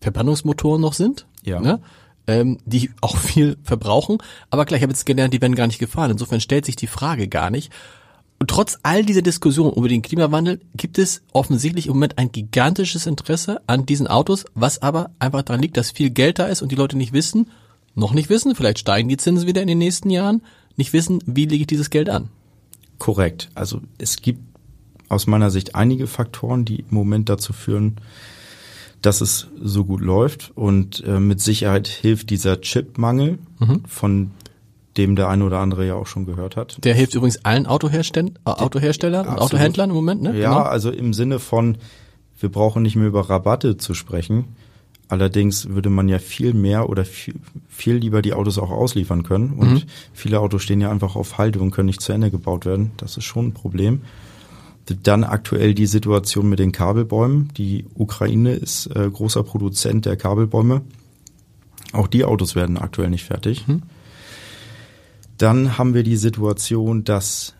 [0.00, 1.60] Verbrennungsmotoren noch sind, ja.
[1.60, 1.80] ne?
[2.26, 4.18] Ähm, die auch viel verbrauchen.
[4.50, 6.10] Aber gleich, ich habe jetzt gelernt, die werden gar nicht gefahren.
[6.10, 7.72] Insofern stellt sich die Frage gar nicht.
[8.38, 13.06] Und trotz all dieser Diskussion über den Klimawandel gibt es offensichtlich im Moment ein gigantisches
[13.06, 16.72] Interesse an diesen Autos, was aber einfach daran liegt, dass viel Geld da ist und
[16.72, 17.50] die Leute nicht wissen,
[17.94, 20.42] noch nicht wissen, vielleicht steigen die Zinsen wieder in den nächsten Jahren,
[20.76, 22.30] nicht wissen, wie lege ich dieses Geld an.
[22.98, 23.48] Korrekt.
[23.54, 24.40] Also es gibt
[25.08, 27.96] aus meiner Sicht einige Faktoren, die im Moment dazu führen,
[29.02, 30.52] dass es so gut läuft.
[30.54, 33.82] Und äh, mit Sicherheit hilft dieser Chipmangel, mhm.
[33.86, 34.30] von
[34.96, 36.78] dem der eine oder andere ja auch schon gehört hat.
[36.84, 40.38] Der hilft übrigens allen Autoherstell äh, Autoherstellern und Autohändlern im Moment, ne?
[40.38, 40.62] Ja, genau.
[40.62, 41.78] also im Sinne von,
[42.38, 44.56] wir brauchen nicht mehr über Rabatte zu sprechen.
[45.08, 47.34] Allerdings würde man ja viel mehr oder viel,
[47.68, 49.52] viel lieber die Autos auch ausliefern können.
[49.52, 49.82] Und mhm.
[50.14, 52.92] viele Autos stehen ja einfach auf Halde und können nicht zu Ende gebaut werden.
[52.96, 54.02] Das ist schon ein Problem.
[55.02, 57.50] Dann aktuell die Situation mit den Kabelbäumen.
[57.56, 60.82] Die Ukraine ist äh, großer Produzent der Kabelbäume.
[61.92, 63.66] Auch die Autos werden aktuell nicht fertig.
[63.68, 63.82] Mhm.
[65.38, 67.54] Dann haben wir die Situation, dass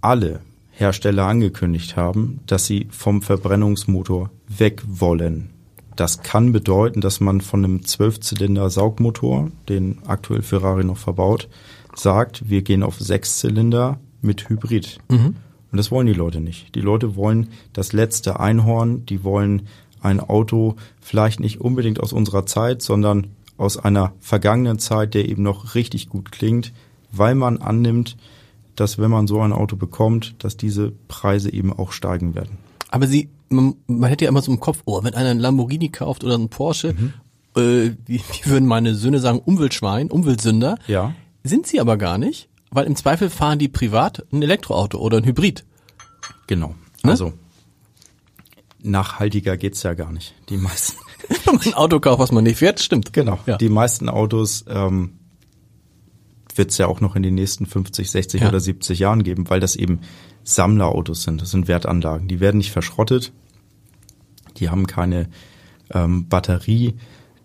[0.00, 5.50] alle Hersteller angekündigt haben, dass sie vom Verbrennungsmotor weg wollen.
[5.96, 11.48] Das kann bedeuten, dass man von einem Zwölfzylinder Saugmotor, den aktuell Ferrari noch verbaut,
[11.96, 14.98] sagt, wir gehen auf Sechszylinder mit Hybrid.
[15.08, 15.34] Mhm.
[15.70, 16.74] Und das wollen die Leute nicht.
[16.74, 19.62] Die Leute wollen das letzte Einhorn, die wollen
[20.00, 25.42] ein Auto vielleicht nicht unbedingt aus unserer Zeit, sondern aus einer vergangenen Zeit, der eben
[25.42, 26.72] noch richtig gut klingt,
[27.10, 28.16] weil man annimmt,
[28.76, 32.58] dass wenn man so ein Auto bekommt, dass diese Preise eben auch steigen werden.
[32.90, 35.88] Aber sie, man, man hätte ja immer so im Kopf, oh, wenn einer einen Lamborghini
[35.88, 37.12] kauft oder einen Porsche, mhm.
[37.56, 40.78] äh, wie, wie würden meine Söhne sagen, Umweltschwein, Umweltsünder.
[40.86, 41.14] Ja.
[41.42, 45.24] Sind sie aber gar nicht, weil im Zweifel fahren die privat ein Elektroauto oder ein
[45.24, 45.64] Hybrid.
[46.46, 46.74] Genau.
[47.02, 47.10] Ne?
[47.10, 47.32] Also
[48.80, 50.34] nachhaltiger geht's ja gar nicht.
[50.48, 50.98] Die meisten.
[51.44, 53.12] Wenn man ein Auto kauft, was man nicht fährt, stimmt.
[53.12, 53.38] Genau.
[53.46, 53.56] Ja.
[53.56, 55.18] Die meisten Autos ähm,
[56.54, 58.48] wird es ja auch noch in den nächsten 50, 60 ja.
[58.48, 60.00] oder 70 Jahren geben, weil das eben
[60.44, 61.40] Sammlerautos sind.
[61.40, 62.28] Das sind Wertanlagen.
[62.28, 63.32] Die werden nicht verschrottet.
[64.56, 65.28] Die haben keine
[65.90, 66.94] ähm, Batterie,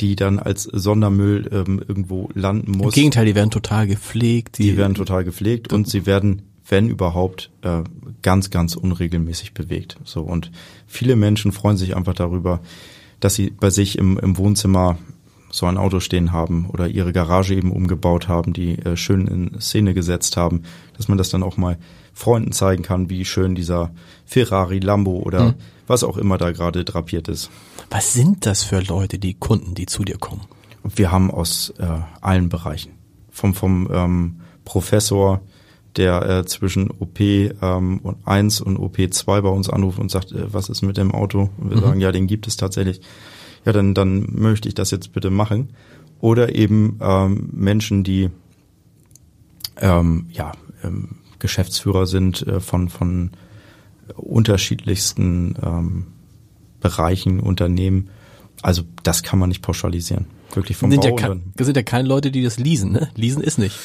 [0.01, 2.95] die dann als Sondermüll ähm, irgendwo landen muss.
[2.95, 4.57] Im Gegenteil, die werden total gepflegt.
[4.57, 7.83] Die, die werden total gepflegt und sie werden, wenn überhaupt, äh,
[8.21, 9.97] ganz, ganz unregelmäßig bewegt.
[10.03, 10.51] So und
[10.87, 12.61] viele Menschen freuen sich einfach darüber,
[13.19, 14.97] dass sie bei sich im, im Wohnzimmer
[15.53, 19.61] so ein Auto stehen haben oder ihre Garage eben umgebaut haben, die äh, schön in
[19.61, 20.63] Szene gesetzt haben,
[20.97, 21.77] dass man das dann auch mal
[22.11, 23.91] Freunden zeigen kann, wie schön dieser
[24.25, 25.53] Ferrari, Lambo oder mhm.
[25.87, 27.49] Was auch immer da gerade drapiert ist.
[27.89, 30.41] Was sind das für Leute, die Kunden, die zu dir kommen?
[30.83, 31.85] Wir haben aus äh,
[32.21, 32.91] allen Bereichen.
[33.29, 35.41] Vom, vom ähm, Professor,
[35.95, 40.53] der äh, zwischen OP ähm, 1 und OP 2 bei uns anruft und sagt, äh,
[40.53, 41.49] was ist mit dem Auto?
[41.57, 41.81] Und wir mhm.
[41.81, 43.01] sagen, ja, den gibt es tatsächlich
[43.65, 45.69] ja, dann, dann möchte ich das jetzt bitte machen.
[46.19, 48.29] Oder eben ähm, Menschen, die
[49.77, 50.51] ähm, ja,
[50.83, 53.31] ähm, Geschäftsführer sind äh, von, von
[54.15, 56.07] unterschiedlichsten ähm,
[56.79, 58.09] Bereichen, Unternehmen.
[58.61, 60.25] Also das kann man nicht pauschalisieren.
[60.53, 63.09] Wirklich vom sind Bau ja, kein, sind ja keine Leute, die das leasen, ne?
[63.15, 63.75] Leasen ist nicht.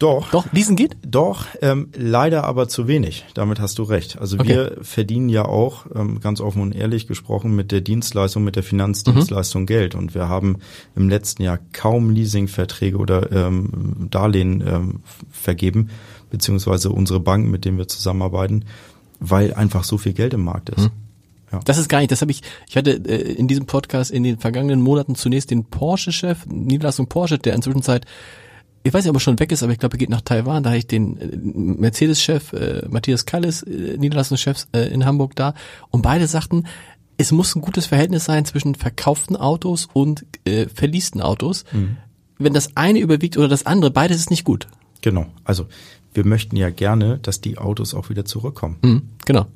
[0.00, 0.30] Doch.
[0.30, 0.96] Doch, leasen geht?
[1.06, 3.26] Doch, ähm, leider aber zu wenig.
[3.34, 4.18] Damit hast du recht.
[4.18, 4.48] Also okay.
[4.48, 8.62] wir verdienen ja auch, ähm, ganz offen und ehrlich gesprochen, mit der Dienstleistung, mit der
[8.62, 9.66] Finanzdienstleistung mhm.
[9.66, 9.94] Geld.
[9.94, 10.56] Und wir haben
[10.96, 15.90] im letzten Jahr kaum Leasingverträge oder ähm, Darlehen ähm, vergeben,
[16.30, 18.64] beziehungsweise unsere Banken, mit denen wir zusammenarbeiten,
[19.20, 20.84] weil einfach so viel Geld im Markt ist.
[20.84, 20.90] Mhm.
[21.52, 21.60] Ja.
[21.64, 24.38] Das ist gar nicht, das habe ich, ich hatte äh, in diesem Podcast in den
[24.38, 28.06] vergangenen Monaten zunächst den Porsche-Chef, Niederlassung Porsche, der inzwischen Zeit
[28.82, 30.62] ich weiß nicht, ob er schon weg ist, aber ich glaube, er geht nach Taiwan.
[30.62, 35.54] Da habe ich den äh, Mercedes-Chef äh, Matthias Kallis, äh, Niederlassungschef äh, in Hamburg da.
[35.90, 36.64] Und beide sagten,
[37.18, 41.64] es muss ein gutes Verhältnis sein zwischen verkauften Autos und äh, verliesten Autos.
[41.72, 41.98] Mhm.
[42.38, 44.66] Wenn das eine überwiegt oder das andere, beides ist nicht gut.
[45.02, 45.26] Genau.
[45.44, 45.66] Also
[46.12, 48.78] wir möchten ja gerne, dass die Autos auch wieder zurückkommen.
[48.82, 49.46] Mhm, genau.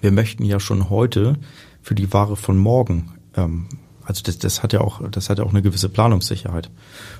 [0.00, 1.38] Wir möchten ja schon heute
[1.80, 3.68] für die Ware von morgen ähm,
[4.04, 6.70] also das, das hat ja auch, das hat ja auch eine gewisse Planungssicherheit.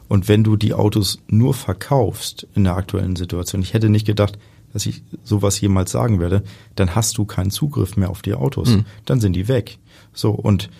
[0.08, 4.38] Und wenn du die Autos nur verkaufst in der aktuellen Situation, ich hätte nicht gedacht,
[4.72, 6.42] dass ich sowas jemals sagen werde,
[6.74, 8.70] dann hast du keinen Zugriff mehr auf die Autos.
[8.70, 8.84] Mhm.
[9.04, 9.78] Dann sind die weg.
[10.12, 10.70] So, und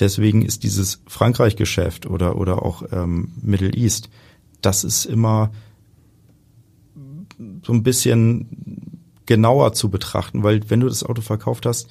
[0.00, 4.10] deswegen ist dieses Frankreich-Geschäft oder, oder auch ähm, Middle East,
[4.60, 5.50] das ist immer
[7.66, 11.88] so ein bisschen genauer zu betrachten, weil wenn du das Auto verkauft hast,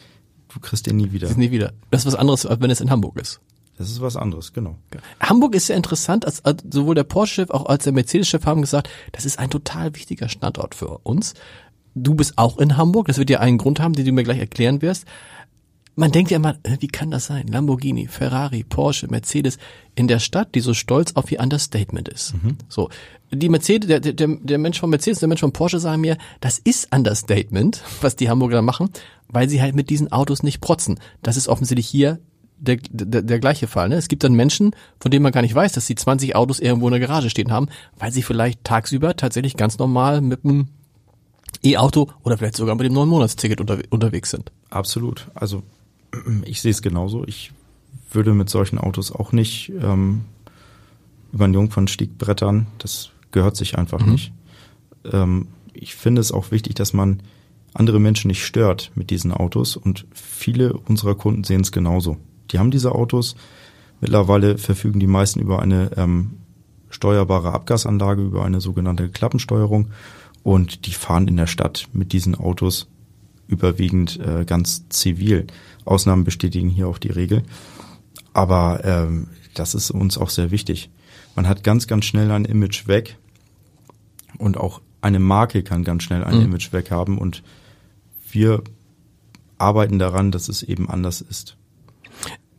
[0.55, 1.27] Du kriegst den nie wieder.
[1.27, 1.73] Das ist nie wieder.
[1.91, 3.41] Das ist was anderes, als wenn es in Hamburg ist.
[3.77, 4.77] Das ist was anderes, genau.
[5.19, 8.89] Hamburg ist ja interessant, als, als sowohl der Porsche-Chef auch als der Mercedes-Chef haben gesagt,
[9.11, 11.33] das ist ein total wichtiger Standort für uns.
[11.93, 14.39] Du bist auch in Hamburg, das wird ja einen Grund haben, den du mir gleich
[14.39, 15.05] erklären wirst.
[15.97, 17.47] Man denkt ja immer, wie kann das sein?
[17.47, 19.57] Lamborghini, Ferrari, Porsche, Mercedes
[19.95, 22.33] in der Stadt, die so stolz auf ihr Understatement ist.
[22.33, 22.57] Mhm.
[22.67, 22.89] So,
[23.31, 26.59] die Mercedes, der, der, der Mensch von Mercedes, der Mensch von Porsche sagen mir, das
[26.59, 28.89] ist Understatement, was die Hamburger machen,
[29.29, 30.99] weil sie halt mit diesen Autos nicht protzen.
[31.23, 32.19] Das ist offensichtlich hier
[32.57, 33.89] der, der, der gleiche Fall.
[33.89, 33.95] Ne?
[33.95, 36.87] Es gibt dann Menschen, von denen man gar nicht weiß, dass sie 20 Autos irgendwo
[36.87, 40.67] in der Garage stehen haben, weil sie vielleicht tagsüber tatsächlich ganz normal mit einem
[41.63, 44.51] E-Auto oder vielleicht sogar mit dem neuen Monatsticket unter, unterwegs sind.
[44.69, 45.27] Absolut.
[45.33, 45.63] Also
[46.45, 47.25] ich sehe es genauso.
[47.25, 47.51] Ich
[48.11, 50.25] würde mit solchen Autos auch nicht ähm,
[51.31, 52.67] über den Jungfernstieg brettern.
[52.77, 54.11] Das gehört sich einfach mhm.
[54.13, 54.31] nicht.
[55.11, 57.21] Ähm, ich finde es auch wichtig, dass man
[57.73, 62.17] andere Menschen nicht stört mit diesen Autos und viele unserer Kunden sehen es genauso.
[62.51, 63.35] Die haben diese Autos.
[63.99, 66.37] Mittlerweile verfügen die meisten über eine ähm,
[66.89, 69.89] steuerbare Abgasanlage, über eine sogenannte Klappensteuerung
[70.43, 72.87] und die fahren in der Stadt mit diesen Autos
[73.47, 75.47] überwiegend äh, ganz zivil.
[75.85, 77.43] Ausnahmen bestätigen hier auch die Regel.
[78.33, 80.89] Aber ähm, das ist uns auch sehr wichtig.
[81.35, 83.17] Man hat ganz, ganz schnell ein Image weg
[84.37, 86.45] und auch eine Marke kann ganz schnell ein mhm.
[86.45, 87.43] Image weg haben und
[88.31, 88.63] wir
[89.57, 91.57] arbeiten daran, dass es eben anders ist.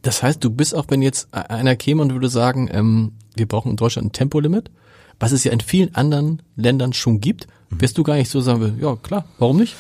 [0.03, 3.73] Das heißt, du bist auch, wenn jetzt einer käme und würde sagen, ähm, wir brauchen
[3.73, 4.71] in Deutschland ein Tempolimit,
[5.19, 7.81] was es ja in vielen anderen Ländern schon gibt, mhm.
[7.81, 9.75] wirst du gar nicht so sagen, ja klar, warum nicht?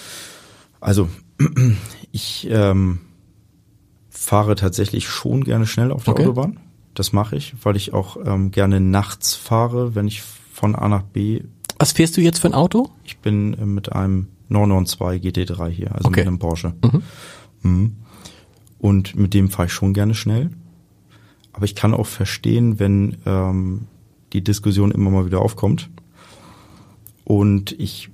[0.86, 1.08] Also
[2.12, 3.00] ich ähm,
[4.08, 6.22] fahre tatsächlich schon gerne schnell auf der okay.
[6.22, 6.60] Autobahn.
[6.94, 11.02] Das mache ich, weil ich auch ähm, gerne nachts fahre, wenn ich von A nach
[11.02, 11.42] B.
[11.80, 12.88] Was fährst du jetzt für ein Auto?
[13.02, 16.20] Ich bin äh, mit einem 992 GT3 hier, also okay.
[16.20, 16.74] mit einem Porsche.
[16.84, 17.02] Mhm.
[17.62, 17.96] Mhm.
[18.78, 20.50] Und mit dem fahre ich schon gerne schnell.
[21.52, 23.88] Aber ich kann auch verstehen, wenn ähm,
[24.32, 25.90] die Diskussion immer mal wieder aufkommt.
[27.24, 28.10] Und ich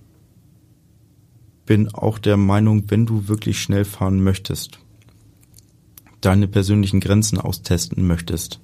[1.73, 4.79] bin auch der Meinung, wenn du wirklich schnell fahren möchtest,
[6.21, 8.61] deine persönlichen Grenzen austesten möchtest,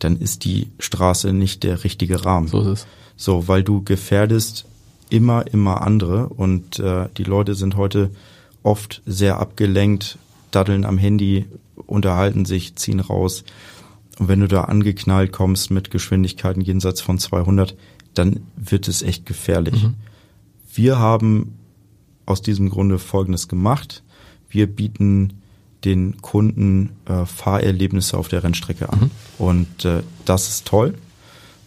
[0.00, 2.48] dann ist die Straße nicht der richtige Rahmen.
[2.48, 2.86] So ist es.
[3.16, 4.66] So, weil du gefährdest
[5.08, 8.10] immer, immer andere und äh, die Leute sind heute
[8.62, 10.18] oft sehr abgelenkt,
[10.50, 11.46] daddeln am Handy,
[11.86, 13.44] unterhalten sich, ziehen raus.
[14.18, 17.74] Und wenn du da angeknallt kommst mit Geschwindigkeiten jenseits von 200,
[18.12, 19.84] dann wird es echt gefährlich.
[19.84, 19.94] Mhm.
[20.74, 21.54] Wir haben
[22.26, 24.02] aus diesem Grunde Folgendes gemacht.
[24.48, 25.34] Wir bieten
[25.84, 29.00] den Kunden äh, Fahrerlebnisse auf der Rennstrecke an.
[29.00, 29.10] Mhm.
[29.38, 30.94] Und äh, das ist toll,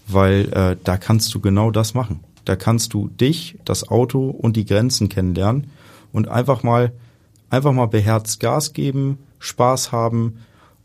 [0.07, 2.21] weil äh, da kannst du genau das machen.
[2.45, 5.67] Da kannst du dich, das Auto und die Grenzen kennenlernen
[6.13, 6.93] und einfach mal
[7.49, 10.37] einfach mal beherzt Gas geben, Spaß haben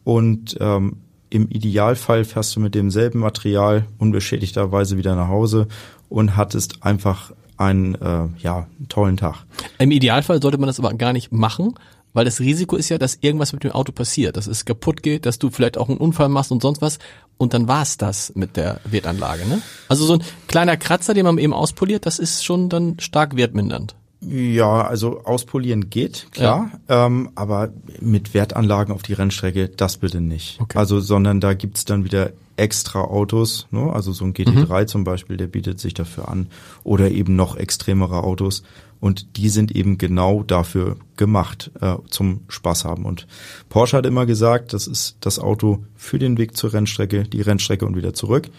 [0.05, 0.97] und ähm,
[1.31, 5.69] im Idealfall fährst du mit demselben Material unbeschädigterweise wieder nach Hause
[6.09, 9.45] und hattest einfach einen äh, ja, tollen Tag.
[9.79, 11.75] Im Idealfall sollte man das aber gar nicht machen,
[12.13, 15.27] weil das Risiko ist ja, dass irgendwas mit dem Auto passiert, dass es kaputt geht,
[15.27, 16.99] dass du vielleicht auch einen Unfall machst und sonst was.
[17.37, 19.47] Und dann war's das mit der Wertanlage.
[19.47, 19.63] Ne?
[19.89, 23.95] Also so ein kleiner Kratzer, den man eben auspoliert, das ist schon dann stark wertmindernd.
[24.23, 27.07] Ja, also auspolieren geht, klar, ja.
[27.07, 27.71] ähm, aber
[28.01, 30.61] mit Wertanlagen auf die Rennstrecke, das bitte nicht.
[30.61, 30.77] Okay.
[30.77, 33.91] Also, sondern da gibt's dann wieder extra Autos, ne?
[33.93, 34.87] also so ein GT3 mhm.
[34.87, 36.49] zum Beispiel, der bietet sich dafür an,
[36.85, 38.63] oder eben noch extremere Autos
[39.01, 43.07] und die sind eben genau dafür gemacht, äh, zum Spaß haben.
[43.07, 43.27] Und
[43.71, 47.87] Porsche hat immer gesagt, das ist das Auto für den Weg zur Rennstrecke, die Rennstrecke
[47.87, 48.51] und wieder zurück.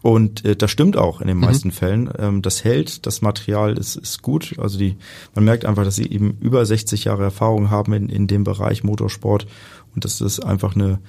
[0.00, 1.44] Und äh, das stimmt auch in den mhm.
[1.44, 2.08] meisten Fällen.
[2.18, 4.54] Ähm, das hält, das Material ist, ist gut.
[4.58, 4.96] Also die,
[5.34, 8.84] man merkt einfach, dass sie eben über 60 Jahre Erfahrung haben in, in dem Bereich
[8.84, 9.46] Motorsport
[9.94, 11.00] und dass das einfach eine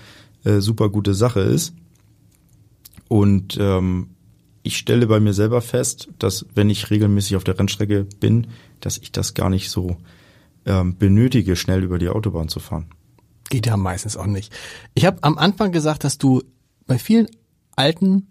[0.46, 1.74] äh, super gute Sache ist.
[3.08, 4.10] Und ähm,
[4.64, 8.48] ich stelle bei mir selber fest, dass wenn ich regelmäßig auf der Rennstrecke bin,
[8.80, 9.98] dass ich das gar nicht so
[10.66, 12.88] ähm, benötige, schnell über die Autobahn zu fahren.
[13.50, 14.52] Geht ja meistens auch nicht.
[14.96, 16.42] Ich habe am Anfang gesagt, dass du
[16.88, 17.28] bei vielen
[17.76, 18.28] alten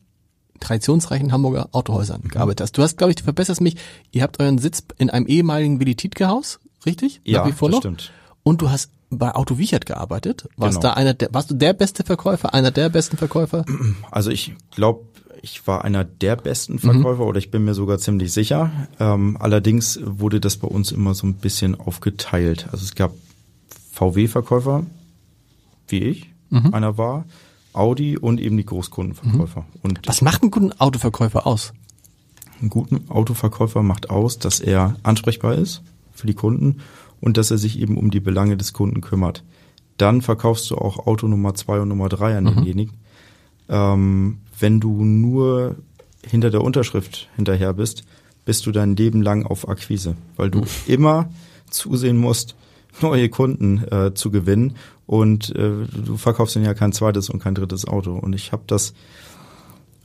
[0.61, 2.29] traditionsreichen Hamburger Autohäusern mhm.
[2.29, 2.79] gearbeitet hast.
[2.79, 3.77] Du hast, glaube ich, du verbesserst mich,
[4.11, 7.21] ihr habt euren Sitz in einem ehemaligen Willi Tietke-Haus, richtig?
[7.25, 7.79] Ja, das noch?
[7.79, 8.13] stimmt.
[8.43, 10.49] Und du hast bei Auto Wiechert gearbeitet.
[10.57, 10.93] Warst genau.
[10.93, 13.65] da einer der, warst du der beste Verkäufer, einer der besten Verkäufer?
[14.11, 15.05] Also ich glaube,
[15.43, 17.29] ich war einer der besten Verkäufer mhm.
[17.29, 18.71] oder ich bin mir sogar ziemlich sicher.
[18.99, 22.69] Ähm, allerdings wurde das bei uns immer so ein bisschen aufgeteilt.
[22.73, 23.13] Also es gab
[23.93, 24.85] VW-Verkäufer,
[25.89, 26.73] wie ich, mhm.
[26.73, 27.27] einer war.
[27.75, 29.61] Audi und eben die Großkundenverkäufer.
[29.61, 29.81] Mhm.
[29.83, 31.73] Und Was macht einen guten Autoverkäufer aus?
[32.61, 36.81] Einen guten Autoverkäufer macht aus, dass er ansprechbar ist für die Kunden
[37.25, 39.45] und dass er sich eben um die Belange des Kunden kümmert.
[39.97, 42.55] Dann verkaufst du auch Auto Nummer zwei und Nummer drei an mhm.
[42.57, 42.95] denjenigen.
[43.71, 45.77] Ähm, wenn du nur
[46.23, 48.05] hinter der Unterschrift hinterher bist,
[48.45, 50.67] bist du dein Leben lang auf Akquise, weil du mhm.
[50.87, 51.31] immer
[51.71, 52.57] zusehen musst,
[53.01, 57.55] neue Kunden äh, zu gewinnen und äh, du verkaufst ihnen ja kein zweites und kein
[57.55, 58.13] drittes Auto.
[58.13, 58.93] Und ich habe das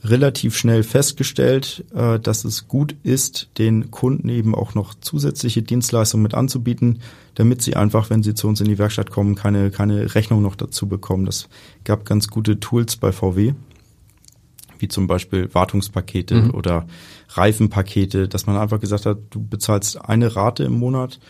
[0.02, 6.22] relativ schnell festgestellt, äh, dass es gut ist, den Kunden eben auch noch zusätzliche Dienstleistungen
[6.22, 7.00] mit anzubieten,
[7.34, 10.56] damit sie einfach, wenn sie zu uns in die Werkstatt kommen, keine, keine Rechnung noch
[10.56, 11.26] dazu bekommen.
[11.26, 11.48] Das
[11.84, 13.54] gab ganz gute Tools bei VW,
[14.78, 16.50] wie zum Beispiel Wartungspakete mhm.
[16.54, 16.86] oder
[17.28, 21.20] Reifenpakete, dass man einfach gesagt hat, du bezahlst eine Rate im Monat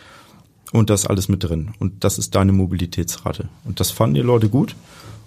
[0.71, 1.73] und das alles mit drin.
[1.79, 3.49] Und das ist deine Mobilitätsrate.
[3.65, 4.75] Und das fanden die Leute gut.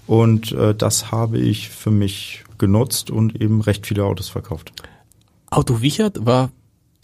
[0.07, 4.73] Und äh, das habe ich für mich genutzt und eben recht viele Autos verkauft.
[5.51, 6.51] Auto Wichert war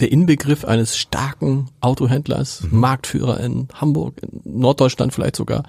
[0.01, 2.81] der Inbegriff eines starken Autohändlers, mhm.
[2.81, 5.65] Marktführer in Hamburg, in Norddeutschland vielleicht sogar.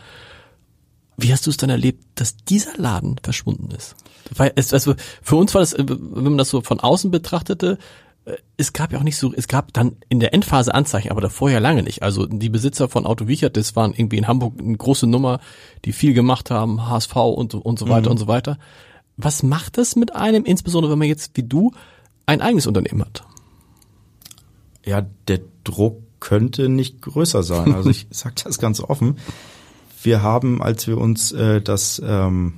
[1.17, 3.95] Wie hast du es dann erlebt, dass dieser Laden verschwunden ist?
[4.35, 7.77] Weil es, also für uns war das, äh, wenn man das so von außen betrachtete,
[8.25, 11.21] äh, es gab ja auch nicht so, es gab dann in der Endphase Anzeichen, aber
[11.21, 12.01] davor ja lange nicht.
[12.01, 15.39] Also die Besitzer von Auto Wichert, das waren irgendwie in Hamburg eine große Nummer,
[15.85, 18.11] die viel gemacht haben, HSV und, und so weiter mhm.
[18.11, 18.57] und so weiter.
[19.23, 21.71] Was macht das mit einem, insbesondere wenn man jetzt wie du
[22.25, 23.23] ein eigenes Unternehmen hat?
[24.85, 27.73] Ja, der Druck könnte nicht größer sein.
[27.73, 29.17] Also ich sage das ganz offen.
[30.03, 32.53] Wir haben, als wir uns äh, das ähm,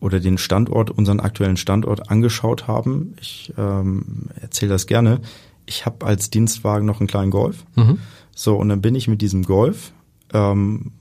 [0.00, 5.20] oder den Standort, unseren aktuellen Standort angeschaut haben, ich ähm, erzähle das gerne,
[5.66, 7.64] ich habe als Dienstwagen noch einen kleinen Golf.
[7.76, 7.98] Mhm.
[8.34, 9.92] So, und dann bin ich mit diesem Golf
[10.32, 10.92] ähm,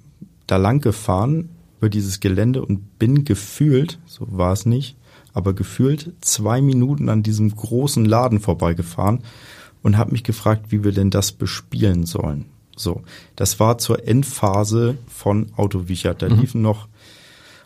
[0.47, 1.49] da lang gefahren
[1.81, 4.95] über dieses Gelände und bin gefühlt, so war es nicht,
[5.33, 9.21] aber gefühlt zwei Minuten an diesem großen Laden vorbeigefahren
[9.81, 12.45] und habe mich gefragt, wie wir denn das bespielen sollen.
[12.75, 13.01] So,
[13.35, 16.21] das war zur Endphase von Auto Wichert.
[16.21, 16.41] Da mhm.
[16.41, 16.87] liefen noch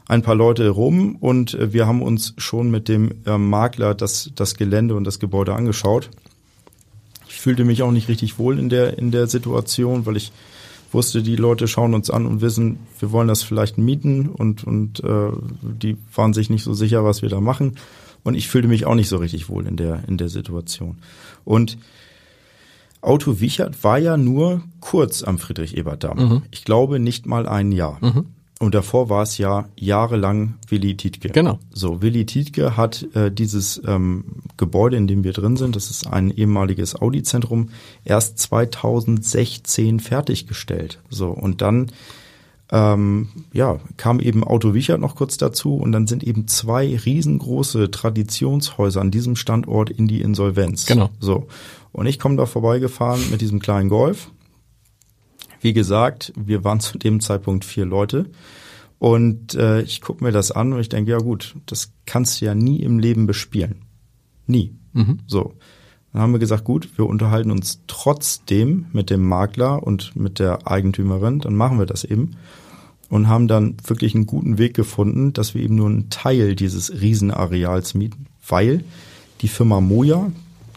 [0.08, 4.32] ein paar Leute rum und äh, wir haben uns schon mit dem äh, Makler das,
[4.34, 6.10] das Gelände und das Gebäude angeschaut.
[7.28, 10.32] Ich fühlte mich auch nicht richtig wohl in der, in der Situation, weil ich
[10.96, 15.04] wusste, die Leute schauen uns an und wissen, wir wollen das vielleicht mieten und, und
[15.04, 15.30] äh,
[15.62, 17.76] die waren sich nicht so sicher, was wir da machen.
[18.24, 20.98] Und ich fühlte mich auch nicht so richtig wohl in der, in der Situation.
[21.44, 21.78] Und
[23.02, 26.18] Auto Wichert war ja nur kurz am Friedrich-Ebert-Damm.
[26.18, 26.42] Mhm.
[26.50, 28.00] Ich glaube nicht mal ein Jahr.
[28.02, 28.26] Mhm.
[28.60, 31.30] Und davor war es ja jahrelang Willi Tietke.
[31.30, 31.60] Genau.
[31.72, 34.24] So, Willi Tietke hat äh, dieses ähm,
[34.56, 37.70] Gebäude, in dem wir drin sind, das ist ein ehemaliges Audi-Zentrum,
[38.06, 41.00] erst 2016 fertiggestellt.
[41.10, 41.92] So, und dann
[42.72, 47.92] ähm, ja, kam eben Auto Wichert noch kurz dazu und dann sind eben zwei riesengroße
[47.92, 50.86] Traditionshäuser an diesem Standort in die Insolvenz.
[50.86, 51.10] Genau.
[51.20, 51.48] So.
[51.92, 54.32] Und ich komme da vorbeigefahren mit diesem kleinen Golf.
[55.66, 58.28] Wie gesagt, wir waren zu dem Zeitpunkt vier Leute.
[59.00, 62.46] Und äh, ich gucke mir das an und ich denke, ja gut, das kannst du
[62.46, 63.82] ja nie im Leben bespielen.
[64.46, 64.76] Nie.
[64.94, 65.22] Mhm.
[65.26, 65.56] So.
[66.14, 70.68] Dann haben wir gesagt, gut, wir unterhalten uns trotzdem mit dem Makler und mit der
[70.68, 72.36] Eigentümerin, dann machen wir das eben.
[73.10, 77.02] Und haben dann wirklich einen guten Weg gefunden, dass wir eben nur einen Teil dieses
[77.02, 78.84] Riesenareals mieten, weil
[79.42, 80.32] die Firma Moja,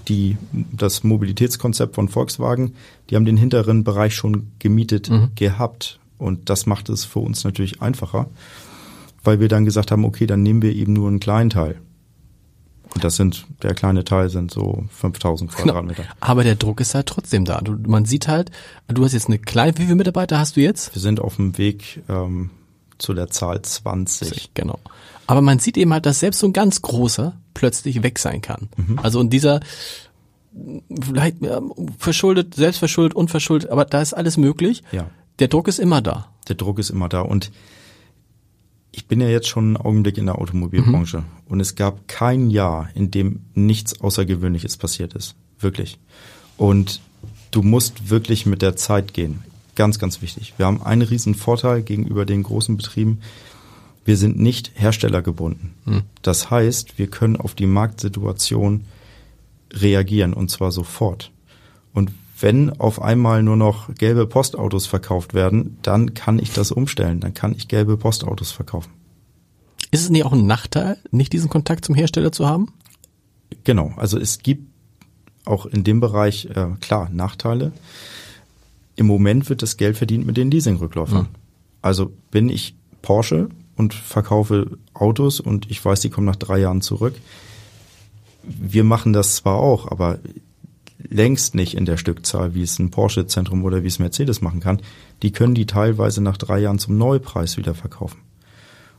[0.08, 2.74] die, das Mobilitätskonzept von Volkswagen,
[3.08, 5.30] die haben den hinteren Bereich schon gemietet mhm.
[5.34, 5.98] gehabt.
[6.18, 8.28] Und das macht es für uns natürlich einfacher,
[9.22, 11.80] weil wir dann gesagt haben, okay, dann nehmen wir eben nur einen kleinen Teil.
[12.94, 15.62] Und das sind, der kleine Teil sind so 5000 genau.
[15.62, 16.02] Quadratmeter.
[16.02, 16.14] Genau.
[16.20, 17.60] Aber der Druck ist halt trotzdem da.
[17.60, 18.50] Du, man sieht halt,
[18.88, 20.94] du hast jetzt eine kleine, wie viele Mitarbeiter hast du jetzt?
[20.94, 22.50] Wir sind auf dem Weg ähm,
[22.98, 24.50] zu der Zahl 20.
[24.54, 24.78] Genau.
[25.26, 28.68] Aber man sieht eben halt, dass selbst so ein ganz großer plötzlich weg sein kann.
[28.76, 28.98] Mhm.
[29.00, 29.61] Also und dieser
[31.00, 31.37] vielleicht
[31.98, 34.82] verschuldet, selbstverschuldet, unverschuldet, aber da ist alles möglich.
[34.92, 35.11] Ja.
[35.38, 36.28] Der Druck ist immer da.
[36.48, 37.52] Der Druck ist immer da und
[38.90, 41.24] ich bin ja jetzt schon einen Augenblick in der Automobilbranche mhm.
[41.46, 45.37] und es gab kein Jahr, in dem nichts Außergewöhnliches passiert ist.
[45.61, 45.98] Wirklich.
[46.56, 47.00] Und
[47.50, 49.44] du musst wirklich mit der Zeit gehen.
[49.78, 50.54] Ganz, ganz wichtig.
[50.56, 53.20] Wir haben einen riesen Vorteil gegenüber den großen Betrieben.
[54.04, 55.74] Wir sind nicht herstellergebunden.
[55.84, 56.02] Mhm.
[56.20, 58.86] Das heißt, wir können auf die Marktsituation
[59.72, 61.30] reagieren und zwar sofort.
[61.94, 62.10] Und
[62.40, 67.20] wenn auf einmal nur noch gelbe Postautos verkauft werden, dann kann ich das umstellen.
[67.20, 68.90] Dann kann ich gelbe Postautos verkaufen.
[69.92, 72.72] Ist es nicht auch ein Nachteil, nicht diesen Kontakt zum Hersteller zu haben?
[73.62, 73.92] Genau.
[73.96, 74.72] Also es gibt
[75.44, 77.70] auch in dem Bereich äh, klar Nachteile.
[78.98, 81.22] Im Moment wird das Geld verdient mit den Leasingrückläufern.
[81.22, 81.28] Mhm.
[81.82, 86.80] Also bin ich Porsche und verkaufe Autos und ich weiß, die kommen nach drei Jahren
[86.80, 87.14] zurück.
[88.42, 90.18] Wir machen das zwar auch, aber
[90.98, 94.80] längst nicht in der Stückzahl, wie es ein Porsche-Zentrum oder wie es Mercedes machen kann.
[95.22, 98.18] Die können die teilweise nach drei Jahren zum Neupreis wieder verkaufen.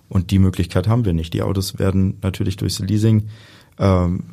[0.07, 1.33] Und die Möglichkeit haben wir nicht.
[1.33, 3.27] Die Autos werden natürlich durchs Leasing
[3.77, 4.23] ähm,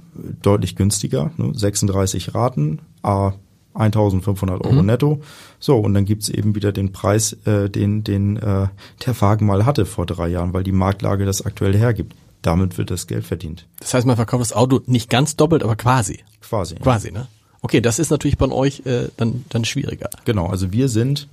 [0.42, 1.52] deutlich günstiger, ne?
[1.52, 3.34] 36 Raten, a
[3.76, 4.86] 1500 Euro mhm.
[4.86, 5.20] netto.
[5.58, 8.68] So, und dann gibt's eben wieder den Preis, äh, den, den äh,
[9.04, 12.14] der Wagen mal hatte vor drei Jahren, weil die Marktlage das aktuell hergibt.
[12.42, 13.66] Damit wird das Geld verdient.
[13.80, 16.20] Das heißt, man verkauft das Auto nicht ganz doppelt, aber quasi.
[16.40, 16.76] Quasi.
[16.76, 17.26] Quasi, ne?
[17.62, 20.10] Okay, das ist natürlich bei euch äh, dann, dann schwieriger.
[20.24, 21.26] Genau, also wir sind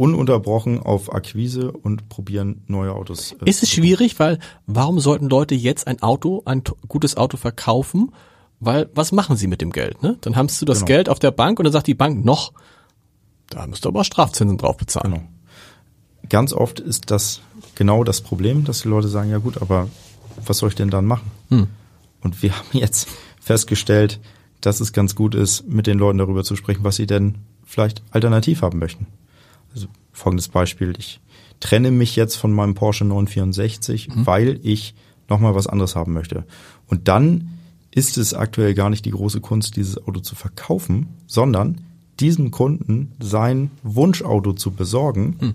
[0.00, 3.36] ununterbrochen auf Akquise und probieren neue Autos.
[3.44, 8.10] Äh, ist es schwierig, weil warum sollten Leute jetzt ein Auto, ein gutes Auto verkaufen?
[8.60, 10.02] Weil was machen sie mit dem Geld?
[10.02, 10.16] Ne?
[10.20, 10.86] Dann hast du das genau.
[10.86, 12.52] Geld auf der Bank und dann sagt die Bank noch,
[13.48, 15.12] da musst du aber Strafzinsen drauf bezahlen.
[15.12, 15.28] Genau.
[16.28, 17.40] Ganz oft ist das
[17.74, 19.88] genau das Problem, dass die Leute sagen, ja gut, aber
[20.46, 21.30] was soll ich denn dann machen?
[21.48, 21.68] Hm.
[22.20, 23.08] Und wir haben jetzt
[23.40, 24.20] festgestellt,
[24.60, 28.02] dass es ganz gut ist, mit den Leuten darüber zu sprechen, was sie denn vielleicht
[28.10, 29.06] alternativ haben möchten.
[29.74, 30.92] Also folgendes Beispiel.
[30.98, 31.20] Ich
[31.60, 34.26] trenne mich jetzt von meinem Porsche 964, mhm.
[34.26, 34.94] weil ich
[35.28, 36.44] nochmal was anderes haben möchte.
[36.86, 37.59] Und dann
[37.92, 41.80] ist es aktuell gar nicht die große Kunst, dieses Auto zu verkaufen, sondern
[42.20, 45.54] diesem Kunden sein Wunschauto zu besorgen mhm.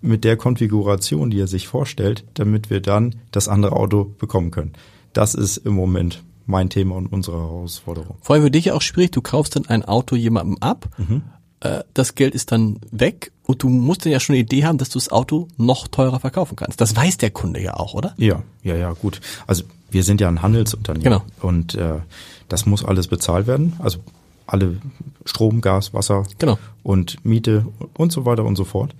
[0.00, 4.72] mit der Konfiguration, die er sich vorstellt, damit wir dann das andere Auto bekommen können.
[5.12, 8.16] Das ist im Moment mein Thema und unsere Herausforderung.
[8.20, 11.22] Vorher für dich auch schwierig, du kaufst dann ein Auto jemandem ab, mhm.
[11.60, 14.78] äh, das Geld ist dann weg und du musst dann ja schon eine Idee haben,
[14.78, 16.80] dass du das Auto noch teurer verkaufen kannst.
[16.80, 18.14] Das weiß der Kunde ja auch, oder?
[18.16, 19.20] Ja, ja, ja, gut.
[19.46, 21.22] Also wir sind ja ein Handelsunternehmen genau.
[21.40, 22.00] und äh,
[22.48, 23.74] das muss alles bezahlt werden.
[23.78, 23.98] Also
[24.46, 24.78] alle
[25.24, 26.58] Strom, Gas, Wasser genau.
[26.82, 27.66] und Miete
[27.96, 28.94] und so weiter und so fort.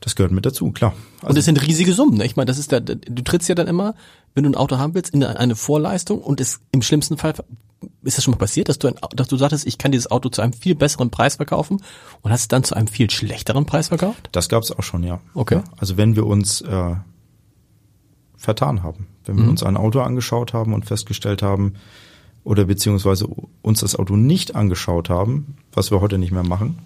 [0.00, 0.94] Das gehört mit dazu, klar.
[1.20, 2.18] Also und es sind riesige Summen.
[2.18, 2.26] Ne?
[2.26, 3.94] Ich meine, das ist da, du trittst ja dann immer,
[4.34, 7.34] wenn du ein Auto haben willst, in eine Vorleistung und es im schlimmsten Fall
[8.02, 10.28] ist das schon mal passiert, dass du ein, dass du sagtest, ich kann dieses Auto
[10.28, 11.82] zu einem viel besseren Preis verkaufen
[12.22, 14.28] und hast es dann zu einem viel schlechteren Preis verkauft?
[14.32, 15.20] Das gab es auch schon, ja.
[15.34, 15.60] Okay.
[15.76, 16.94] Also wenn wir uns äh,
[18.36, 19.50] vertan haben, wenn wir mhm.
[19.50, 21.74] uns ein Auto angeschaut haben und festgestellt haben
[22.44, 23.28] oder beziehungsweise
[23.62, 26.78] uns das Auto nicht angeschaut haben, was wir heute nicht mehr machen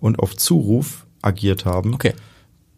[0.00, 2.14] und auf Zuruf agiert haben, okay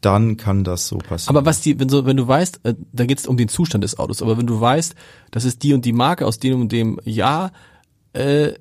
[0.01, 1.37] dann kann das so passieren.
[1.37, 3.85] Aber was die, wenn so, wenn du weißt, äh, da geht es um den Zustand
[3.85, 4.95] des Autos, aber wenn du weißt,
[5.31, 7.53] das ist die und die Marke aus dem und dem Jahr,
[8.13, 8.53] äh,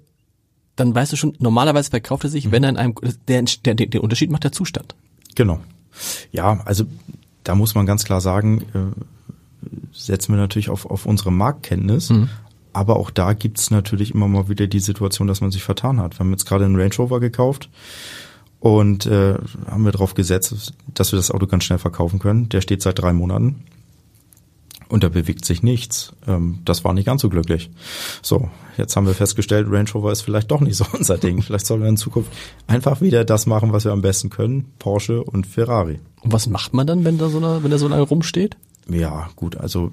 [0.75, 2.51] dann weißt du schon, normalerweise verkauft er sich, mhm.
[2.51, 2.95] wenn er in einem,
[3.27, 4.95] der, der, der, Unterschied macht der Zustand.
[5.35, 5.59] Genau.
[6.31, 6.85] Ja, also
[7.43, 9.01] da muss man ganz klar sagen, äh,
[9.91, 12.29] setzen wir natürlich auf, auf unsere Marktkenntnis, mhm.
[12.73, 16.15] aber auch da gibt's natürlich immer mal wieder die Situation, dass man sich vertan hat.
[16.15, 17.69] Wir haben jetzt gerade einen Range Rover gekauft
[18.59, 19.35] und äh,
[19.69, 22.49] haben wir darauf gesetzt, dass wir das Auto ganz schnell verkaufen können.
[22.49, 23.63] Der steht seit drei Monaten
[24.89, 26.13] und da bewegt sich nichts.
[26.27, 27.69] Ähm, das war nicht ganz so glücklich.
[28.21, 31.41] So, jetzt haben wir festgestellt, Range Rover ist vielleicht doch nicht so unser Ding.
[31.41, 32.31] Vielleicht sollen wir in Zukunft
[32.67, 35.99] einfach wieder das machen, was wir am besten können, Porsche und Ferrari.
[36.21, 38.57] Und was macht man dann, wenn da so eine, wenn der so lange rumsteht?
[38.89, 39.91] Ja, gut, also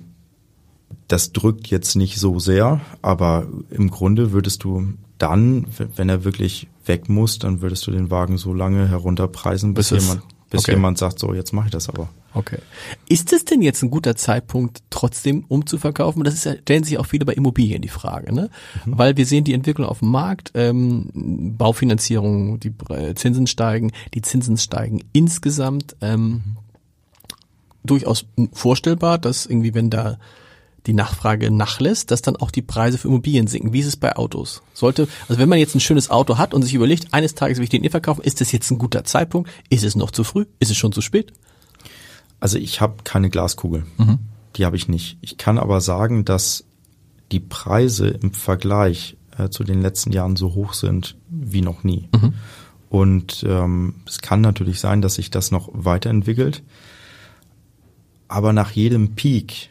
[1.09, 5.67] das drückt jetzt nicht so sehr, aber im Grunde würdest du dann,
[5.97, 10.05] wenn er wirklich weg muss, dann würdest du den Wagen so lange herunterpreisen, bis, bis
[10.05, 10.73] jemand, bis okay.
[10.73, 12.09] jemand sagt, so jetzt mache ich das aber.
[12.35, 12.59] Okay.
[13.09, 16.23] Ist es denn jetzt ein guter Zeitpunkt, trotzdem umzuverkaufen?
[16.23, 18.51] Das ist stellen sich auch viele bei Immobilien die Frage, ne?
[18.85, 18.99] Mhm.
[18.99, 21.09] Weil wir sehen die Entwicklung auf dem Markt, ähm,
[21.57, 22.75] Baufinanzierung, die
[23.15, 25.97] Zinsen steigen, die Zinsen steigen insgesamt.
[26.03, 26.43] Ähm, mhm.
[27.87, 30.19] Durchaus vorstellbar, dass irgendwie, wenn da
[30.87, 33.73] die Nachfrage nachlässt, dass dann auch die Preise für Immobilien sinken.
[33.73, 34.63] Wie ist es bei Autos?
[34.73, 37.65] Sollte, also wenn man jetzt ein schönes Auto hat und sich überlegt, eines Tages will
[37.65, 39.51] ich den eh verkaufen, ist das jetzt ein guter Zeitpunkt?
[39.69, 40.47] Ist es noch zu früh?
[40.61, 41.33] Ist es schon zu spät?
[42.39, 43.85] Also ich habe keine Glaskugel.
[43.99, 44.19] Mhm.
[44.57, 45.19] Die habe ich nicht.
[45.21, 46.65] Ich kann aber sagen, dass
[47.33, 52.09] die Preise im Vergleich äh, zu den letzten Jahren so hoch sind wie noch nie.
[52.15, 52.35] Mhm.
[52.89, 56.63] Und ähm, es kann natürlich sein, dass sich das noch weiterentwickelt.
[58.29, 59.71] Aber nach jedem Peak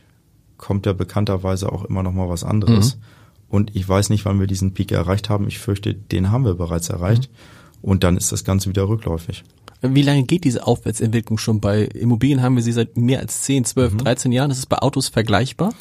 [0.58, 2.96] kommt ja bekannterweise auch immer noch mal was anderes.
[2.96, 3.02] Mhm.
[3.50, 5.48] Und ich weiß nicht, wann wir diesen Peak erreicht haben.
[5.48, 7.30] Ich fürchte, den haben wir bereits erreicht.
[7.30, 7.90] Mhm.
[7.90, 9.44] Und dann ist das Ganze wieder rückläufig.
[9.82, 11.60] Wie lange geht diese Aufwärtsentwicklung schon?
[11.60, 13.98] Bei Immobilien haben wir sie seit mehr als 10, 12, mhm.
[14.00, 14.52] 13 Jahren.
[14.52, 15.74] Ist es bei Autos vergleichbar?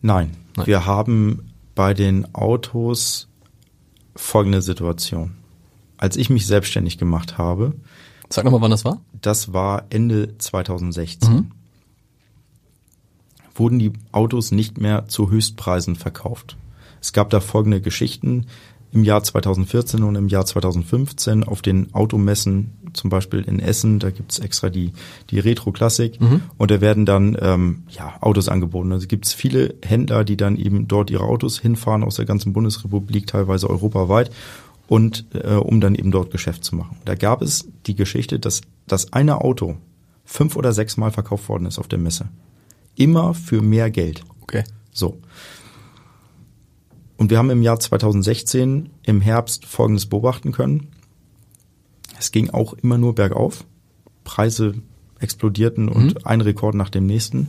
[0.00, 0.36] Nein.
[0.56, 0.66] Nein.
[0.66, 3.28] Wir haben bei den Autos
[4.16, 5.36] folgende Situation.
[5.96, 7.74] Als ich mich selbstständig gemacht habe.
[8.30, 9.00] Sag nochmal, wann das war?
[9.20, 11.32] Das war Ende 2016.
[11.32, 11.50] Mhm
[13.54, 16.56] wurden die Autos nicht mehr zu Höchstpreisen verkauft.
[17.00, 18.46] Es gab da folgende Geschichten.
[18.92, 24.10] Im Jahr 2014 und im Jahr 2015 auf den Automessen, zum Beispiel in Essen, da
[24.10, 24.92] gibt's extra die,
[25.30, 26.42] die Retro-Klassik mhm.
[26.58, 28.90] und da werden dann ähm, ja, Autos angeboten.
[28.90, 33.28] Also gibt's viele Händler, die dann eben dort ihre Autos hinfahren aus der ganzen Bundesrepublik,
[33.28, 34.32] teilweise europaweit
[34.88, 36.96] und äh, um dann eben dort Geschäft zu machen.
[37.04, 39.76] Da gab es die Geschichte, dass das eine Auto
[40.24, 42.28] fünf oder sechs Mal verkauft worden ist auf der Messe
[43.00, 44.22] immer für mehr Geld.
[44.42, 44.62] Okay.
[44.92, 45.18] So.
[47.16, 50.88] Und wir haben im Jahr 2016 im Herbst Folgendes beobachten können.
[52.18, 53.64] Es ging auch immer nur bergauf.
[54.24, 54.74] Preise
[55.18, 56.20] explodierten und mhm.
[56.24, 57.48] ein Rekord nach dem nächsten,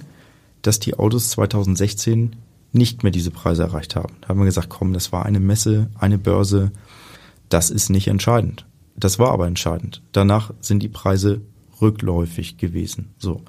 [0.62, 2.38] dass die Autos 2016
[2.72, 4.16] nicht mehr diese Preise erreicht haben.
[4.22, 6.72] Da haben wir gesagt, komm, das war eine Messe, eine Börse,
[7.50, 8.66] das ist nicht entscheidend.
[8.96, 10.02] Das war aber entscheidend.
[10.14, 11.42] Danach sind die Preise
[11.82, 13.10] rückläufig gewesen.
[13.18, 13.42] So.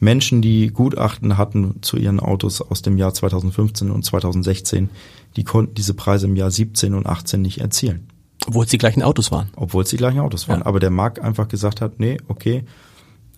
[0.00, 4.88] Menschen, die Gutachten hatten zu ihren Autos aus dem Jahr 2015 und 2016,
[5.36, 8.08] die konnten diese Preise im Jahr 17 und 18 nicht erzielen.
[8.46, 9.50] Obwohl es die gleichen Autos waren.
[9.56, 10.60] Obwohl es die gleichen Autos waren.
[10.60, 10.66] Ja.
[10.66, 12.64] Aber der Markt einfach gesagt hat, nee, okay,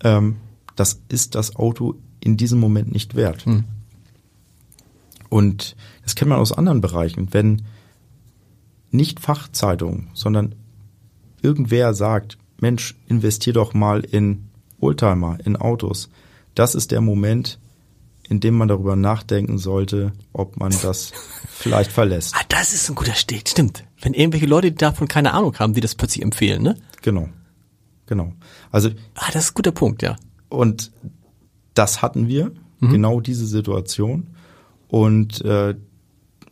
[0.03, 0.37] ähm,
[0.77, 3.45] das ist das Auto in diesem Moment nicht wert.
[3.45, 3.65] Hm.
[5.29, 7.29] Und das kennt man aus anderen Bereichen.
[7.31, 7.63] Wenn
[8.91, 10.55] nicht Fachzeitungen, sondern
[11.41, 14.47] irgendwer sagt, Mensch, investier doch mal in
[14.79, 16.09] Oldtimer, in Autos.
[16.55, 17.59] Das ist der Moment,
[18.29, 21.11] in dem man darüber nachdenken sollte, ob man das
[21.49, 22.35] vielleicht verlässt.
[22.35, 23.83] Ah, das ist ein guter Steg, stimmt.
[24.01, 26.77] Wenn irgendwelche Leute davon keine Ahnung haben, die das plötzlich empfehlen, ne?
[27.01, 27.29] Genau.
[28.05, 28.33] Genau.
[28.71, 28.89] Also.
[29.15, 30.15] Ah, das ist ein guter Punkt, ja.
[30.49, 30.91] Und
[31.73, 32.91] das hatten wir, mhm.
[32.91, 34.27] genau diese Situation.
[34.87, 35.75] Und äh,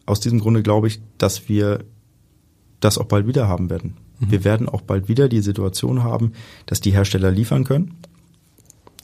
[0.06, 1.84] aus diesem Grunde glaube ich, dass wir
[2.80, 3.98] das auch bald wieder haben werden.
[4.20, 4.32] Mhm.
[4.32, 6.34] Wir werden auch bald wieder die Situation haben,
[6.66, 7.96] dass die Hersteller liefern können.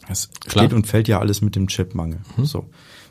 [0.10, 2.20] Es steht und fällt ja alles mit dem Chipmangel.
[2.36, 2.46] Mhm.
[2.46, 2.70] So.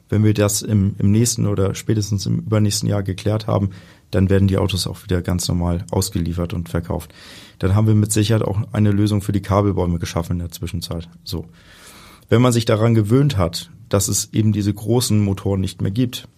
[0.09, 3.71] Wenn wir das im, im nächsten oder spätestens im übernächsten Jahr geklärt haben,
[4.11, 7.13] dann werden die Autos auch wieder ganz normal ausgeliefert und verkauft.
[7.59, 11.09] Dann haben wir mit Sicherheit auch eine Lösung für die Kabelbäume geschaffen in der Zwischenzeit.
[11.25, 11.47] So.
[12.29, 16.29] Wenn man sich daran gewöhnt hat, dass es eben diese großen Motoren nicht mehr gibt,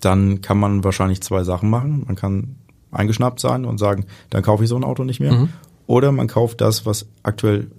[0.00, 2.04] dann kann man wahrscheinlich zwei Sachen machen.
[2.06, 2.56] Man kann
[2.90, 5.32] eingeschnappt sein und sagen, dann kaufe ich so ein Auto nicht mehr.
[5.32, 5.48] Mhm.
[5.86, 7.70] Oder man kauft das, was aktuell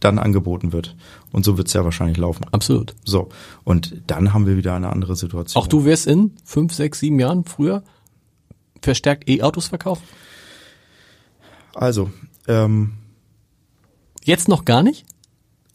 [0.00, 0.96] dann angeboten wird.
[1.32, 2.44] Und so wird es ja wahrscheinlich laufen.
[2.52, 2.94] Absolut.
[3.04, 3.28] So.
[3.64, 5.62] Und dann haben wir wieder eine andere Situation.
[5.62, 7.82] Auch du wirst in fünf, sechs, sieben Jahren früher
[8.82, 10.04] verstärkt E-Autos verkaufen?
[11.74, 12.10] Also,
[12.46, 12.92] ähm,
[14.24, 15.06] Jetzt noch gar nicht?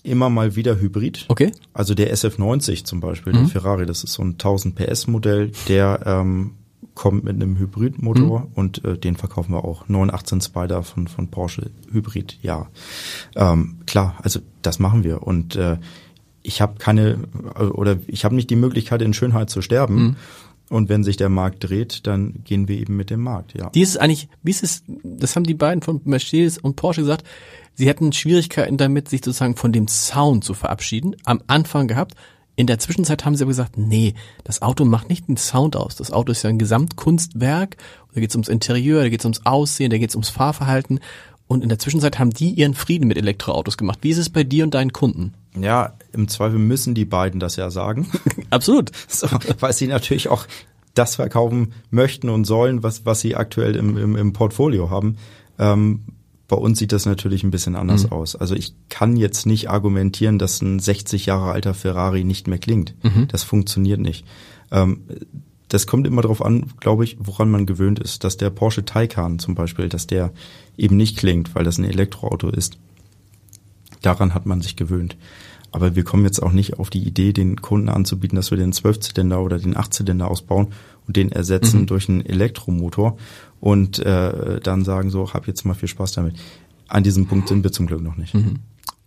[0.04, 1.26] immer mal wieder Hybrid.
[1.28, 1.52] Okay.
[1.74, 3.38] Also der SF90 zum Beispiel, mhm.
[3.38, 6.56] der Ferrari, das ist so ein 1000 PS Modell, der ähm,
[6.96, 8.48] kommt mit einem Hybridmotor mhm.
[8.56, 9.88] und äh, den verkaufen wir auch.
[9.88, 12.68] 918 Spider von, von Porsche Hybrid, ja.
[13.36, 15.78] Ähm, klar, also das machen wir und äh,
[16.44, 17.20] ich habe keine
[17.58, 19.96] äh, oder ich habe nicht die Möglichkeit in Schönheit zu sterben.
[19.96, 20.16] Mhm.
[20.70, 23.70] Und wenn sich der Markt dreht, dann gehen wir eben mit dem Markt, ja.
[23.74, 27.28] Wie ist eigentlich, wie ist es, das haben die beiden von Mercedes und Porsche gesagt,
[27.74, 32.16] sie hätten Schwierigkeiten damit, sich sozusagen von dem Sound zu verabschieden, am Anfang gehabt.
[32.62, 35.95] In der Zwischenzeit haben sie aber gesagt, nee, das Auto macht nicht den Sound aus.
[35.95, 37.76] Das Auto ist ja ein Gesamtkunstwerk.
[38.14, 40.99] Da geht es ums Interieur, da geht es ums Aussehen, da geht es ums Fahrverhalten.
[41.47, 43.97] Und in der Zwischenzeit haben die ihren Frieden mit Elektroautos gemacht.
[44.03, 45.34] Wie ist es bei dir und deinen Kunden?
[45.59, 48.12] Ja, im Zweifel müssen die beiden das ja sagen.
[48.51, 48.91] Absolut.
[49.07, 49.28] So,
[49.59, 50.45] weil sie natürlich auch
[50.93, 55.18] das verkaufen möchten und sollen, was, was sie aktuell im, im, im Portfolio haben.
[55.57, 56.01] Ähm,
[56.52, 58.12] bei uns sieht das natürlich ein bisschen anders mhm.
[58.12, 58.36] aus.
[58.36, 62.93] Also ich kann jetzt nicht argumentieren, dass ein 60 Jahre alter Ferrari nicht mehr klingt.
[63.04, 63.30] Mhm.
[63.30, 64.26] Das funktioniert nicht.
[64.70, 65.04] Ähm,
[65.70, 68.26] das kommt immer darauf an, glaube ich, woran man gewöhnt ist.
[68.26, 70.34] Dass der Porsche Taycan zum Beispiel, dass der
[70.76, 72.78] eben nicht klingt, weil das ein Elektroauto ist.
[74.02, 75.16] Daran hat man sich gewöhnt.
[75.72, 78.74] Aber wir kommen jetzt auch nicht auf die Idee, den Kunden anzubieten, dass wir den
[78.74, 80.68] Zwölfzylinder oder den Achtzylinder ausbauen
[81.08, 81.86] und den ersetzen mhm.
[81.86, 83.16] durch einen Elektromotor
[83.62, 86.36] und äh, dann sagen so, hab jetzt mal viel Spaß damit.
[86.89, 88.34] An diesem Punkt sind wir zum Glück noch nicht.
[88.34, 88.59] Mhm.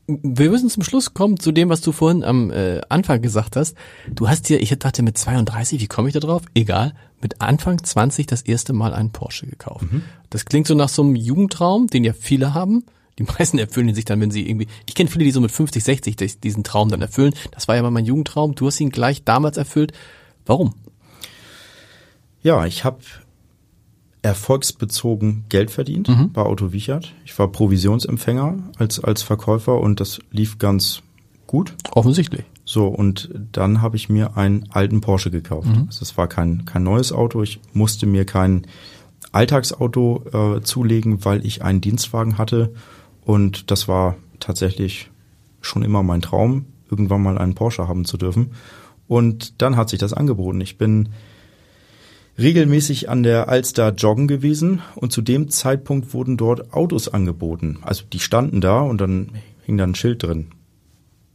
[0.06, 3.74] Wir müssen zum Schluss kommen zu dem, was du vorhin am äh, Anfang gesagt hast.
[4.10, 6.42] Du hast dir, ich dachte mit 32, wie komme ich da drauf?
[6.54, 9.90] Egal, mit Anfang 20 das erste Mal einen Porsche gekauft.
[9.90, 10.02] Mhm.
[10.30, 12.84] Das klingt so nach so einem Jugendtraum, den ja viele haben.
[13.18, 15.50] Die meisten erfüllen ihn sich dann, wenn sie irgendwie, ich kenne viele, die so mit
[15.50, 17.34] 50, 60 diesen Traum dann erfüllen.
[17.50, 18.54] Das war ja mal mein Jugendtraum.
[18.54, 19.92] Du hast ihn gleich damals erfüllt.
[20.46, 20.74] Warum?
[22.42, 22.98] Ja, ich habe
[24.24, 26.32] erfolgsbezogen Geld verdient mhm.
[26.32, 27.12] bei Auto Wichert.
[27.26, 31.02] Ich war Provisionsempfänger als, als Verkäufer und das lief ganz
[31.46, 31.74] gut.
[31.92, 32.44] Offensichtlich.
[32.64, 35.68] So, und dann habe ich mir einen alten Porsche gekauft.
[35.68, 35.84] Mhm.
[35.88, 37.42] Also es war kein, kein neues Auto.
[37.42, 38.66] Ich musste mir kein
[39.32, 42.72] Alltagsauto äh, zulegen, weil ich einen Dienstwagen hatte.
[43.20, 45.10] Und das war tatsächlich
[45.60, 48.52] schon immer mein Traum, irgendwann mal einen Porsche haben zu dürfen.
[49.06, 50.62] Und dann hat sich das angeboten.
[50.62, 51.10] Ich bin
[52.38, 57.78] regelmäßig an der Alster joggen gewesen und zu dem Zeitpunkt wurden dort Autos angeboten.
[57.82, 59.30] Also die standen da und dann
[59.64, 60.48] hing da ein Schild drin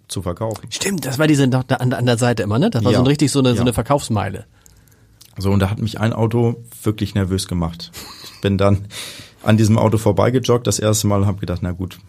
[0.07, 0.67] zu verkaufen.
[0.69, 2.69] Stimmt, das war diese an, an der Seite immer, ne?
[2.69, 3.55] Das war ja, so richtig so eine, ja.
[3.55, 4.45] so eine Verkaufsmeile.
[5.37, 7.91] So, und da hat mich ein Auto wirklich nervös gemacht.
[8.23, 8.87] Ich bin dann
[9.43, 11.99] an diesem Auto vorbeigejoggt das erste Mal und habe gedacht, na gut,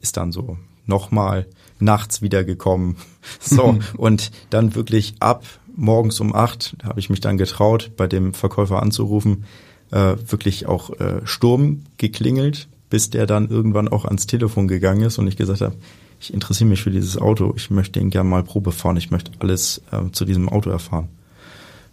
[0.00, 0.56] ist dann so.
[0.86, 1.46] Nochmal
[1.78, 2.96] nachts wiedergekommen.
[3.40, 5.44] So, und dann wirklich ab
[5.78, 9.44] morgens um acht, da habe ich mich dann getraut, bei dem Verkäufer anzurufen,
[9.90, 15.18] äh, wirklich auch äh, Sturm geklingelt, bis der dann irgendwann auch ans Telefon gegangen ist
[15.18, 15.76] und ich gesagt habe,
[16.20, 19.30] ich interessiere mich für dieses Auto, ich möchte ihn gerne mal Probe fahren, ich möchte
[19.38, 21.08] alles äh, zu diesem Auto erfahren.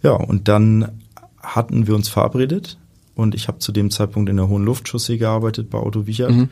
[0.02, 1.00] Ja, und dann
[1.40, 2.76] hatten wir uns verabredet
[3.14, 6.32] und ich habe zu dem Zeitpunkt in der Hohen Luftchaussee gearbeitet bei Otto Wiechert.
[6.32, 6.48] Mhm.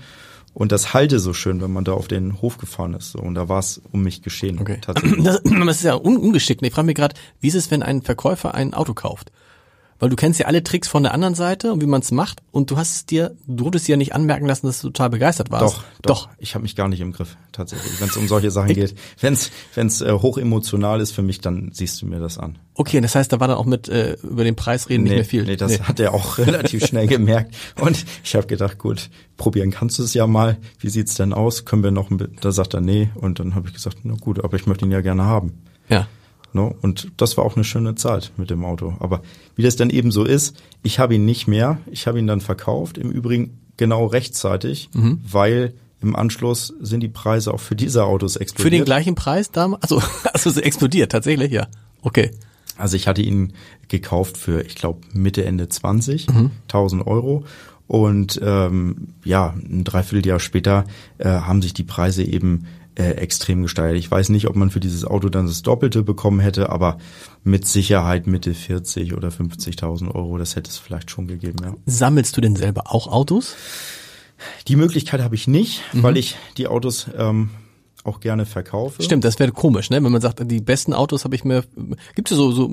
[0.55, 3.11] Und das halte so schön, wenn man da auf den Hof gefahren ist.
[3.13, 3.19] So.
[3.19, 4.61] Und da war es um mich geschehen.
[4.61, 4.79] Okay.
[4.81, 5.25] Tatsächlich.
[5.25, 6.63] Das, das ist ja un ungeschickt.
[6.63, 9.33] Ich frage mich gerade, wie ist es, wenn ein Verkäufer ein Auto kauft?
[9.99, 12.43] Weil du kennst ja alle Tricks von der anderen Seite und wie man es macht
[12.51, 15.11] und du hast es dir, du wurdest dir ja nicht anmerken lassen, dass du total
[15.11, 15.77] begeistert warst.
[15.77, 16.27] Doch, doch.
[16.27, 16.29] doch.
[16.39, 18.95] Ich habe mich gar nicht im Griff, tatsächlich, wenn es um solche Sachen geht.
[19.21, 22.59] Wenn es äh, hochemotional ist für mich, dann siehst du mir das an.
[22.75, 25.17] Okay, das heißt, da war dann auch mit äh, über den Preis reden nee, nicht
[25.17, 25.45] mehr viel.
[25.45, 25.85] Nee, das nee.
[25.85, 27.55] hat er auch relativ schnell gemerkt.
[27.81, 30.59] Und ich habe gedacht, gut, probieren kannst du es ja mal.
[30.81, 31.65] Wie sieht's denn aus?
[31.65, 33.11] Können wir noch ein Da sagt er nee.
[33.15, 35.63] Und dann habe ich gesagt, na gut, aber ich möchte ihn ja gerne haben.
[35.89, 36.09] Ja.
[36.55, 36.75] Ne?
[36.83, 38.95] Und das war auch eine schöne Zeit mit dem Auto.
[39.01, 39.23] Aber
[39.57, 41.79] wie das dann eben so ist, ich habe ihn nicht mehr.
[41.91, 42.97] Ich habe ihn dann verkauft.
[42.97, 45.21] Im Übrigen genau rechtzeitig, mhm.
[45.29, 48.73] weil im Anschluss sind die Preise auch für diese Autos explodiert.
[48.73, 49.83] Für den gleichen Preis damals?
[49.83, 50.03] Also,
[50.33, 51.67] also es explodiert tatsächlich, ja.
[52.03, 52.31] Okay.
[52.77, 53.53] Also ich hatte ihn
[53.89, 56.51] gekauft für, ich glaube, Mitte, Ende 20, mhm.
[56.69, 57.45] 1000 Euro.
[57.87, 60.85] Und ähm, ja, ein Dreivierteljahr später
[61.19, 62.67] äh, haben sich die Preise eben
[62.97, 63.99] äh, extrem gesteigert.
[63.99, 66.99] Ich weiß nicht, ob man für dieses Auto dann das Doppelte bekommen hätte, aber
[67.43, 71.59] mit Sicherheit Mitte 40 oder 50.000 Euro, das hätte es vielleicht schon gegeben.
[71.63, 71.75] Ja.
[71.87, 73.57] Sammelst du denn selber auch Autos?
[74.69, 76.03] Die Möglichkeit habe ich nicht, mhm.
[76.03, 77.51] weil ich die Autos ähm,
[78.05, 79.03] auch gerne verkaufe.
[79.03, 80.03] Stimmt, das wäre komisch, ne?
[80.03, 81.65] Wenn man sagt, die besten Autos habe ich mir.
[82.15, 82.71] Gibt es so, so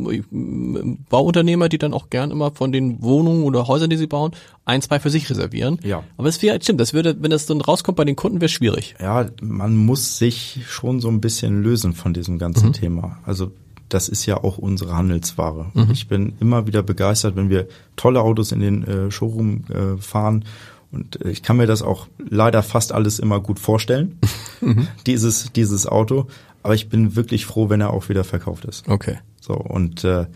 [1.10, 4.32] Bauunternehmer, die dann auch gern immer von den Wohnungen oder Häusern, die sie bauen,
[4.66, 5.80] ein, zwei für sich reservieren?
[5.84, 6.04] Ja.
[6.18, 8.96] Aber es wäre, stimmt, das würde, wenn das dann rauskommt bei den Kunden, wäre schwierig.
[9.00, 12.74] Ja, man muss sich schon so ein bisschen lösen von diesem ganzen mhm.
[12.74, 13.18] Thema.
[13.26, 13.52] Also
[13.90, 15.72] das ist ja auch unsere Handelsware.
[15.74, 15.90] Mhm.
[15.92, 20.46] Ich bin immer wieder begeistert, wenn wir tolle Autos in den äh, Showroom äh, fahren
[20.92, 24.20] und ich kann mir das auch leider fast alles immer gut vorstellen,
[24.62, 24.88] mhm.
[25.06, 26.28] dieses, dieses Auto.
[26.64, 28.88] Aber ich bin wirklich froh, wenn er auch wieder verkauft ist.
[28.88, 29.18] Okay.
[29.39, 30.28] So, und äh,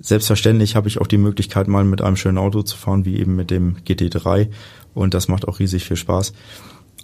[0.00, 3.36] selbstverständlich habe ich auch die Möglichkeit, mal mit einem schönen Auto zu fahren, wie eben
[3.36, 4.48] mit dem GT3.
[4.94, 6.32] Und das macht auch riesig viel Spaß.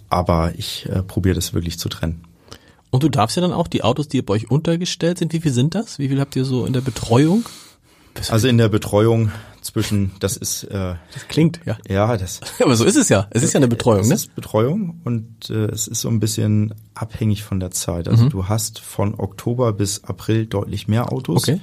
[0.09, 2.23] Aber ich äh, probiere das wirklich zu trennen.
[2.91, 5.51] Und du darfst ja dann auch die Autos, die bei euch untergestellt sind, wie viel
[5.51, 5.99] sind das?
[5.99, 7.45] Wie viel habt ihr so in der Betreuung?
[8.29, 10.63] Also in der Betreuung zwischen, das ist.
[10.63, 11.77] Äh, das klingt, ja.
[11.87, 12.39] Ja, das.
[12.59, 13.27] Aber so ist es ja.
[13.31, 14.15] Es ist ja eine Betreuung, es ne?
[14.15, 18.07] Es ist Betreuung und äh, es ist so ein bisschen abhängig von der Zeit.
[18.07, 18.29] Also mhm.
[18.29, 21.43] du hast von Oktober bis April deutlich mehr Autos.
[21.43, 21.59] Okay.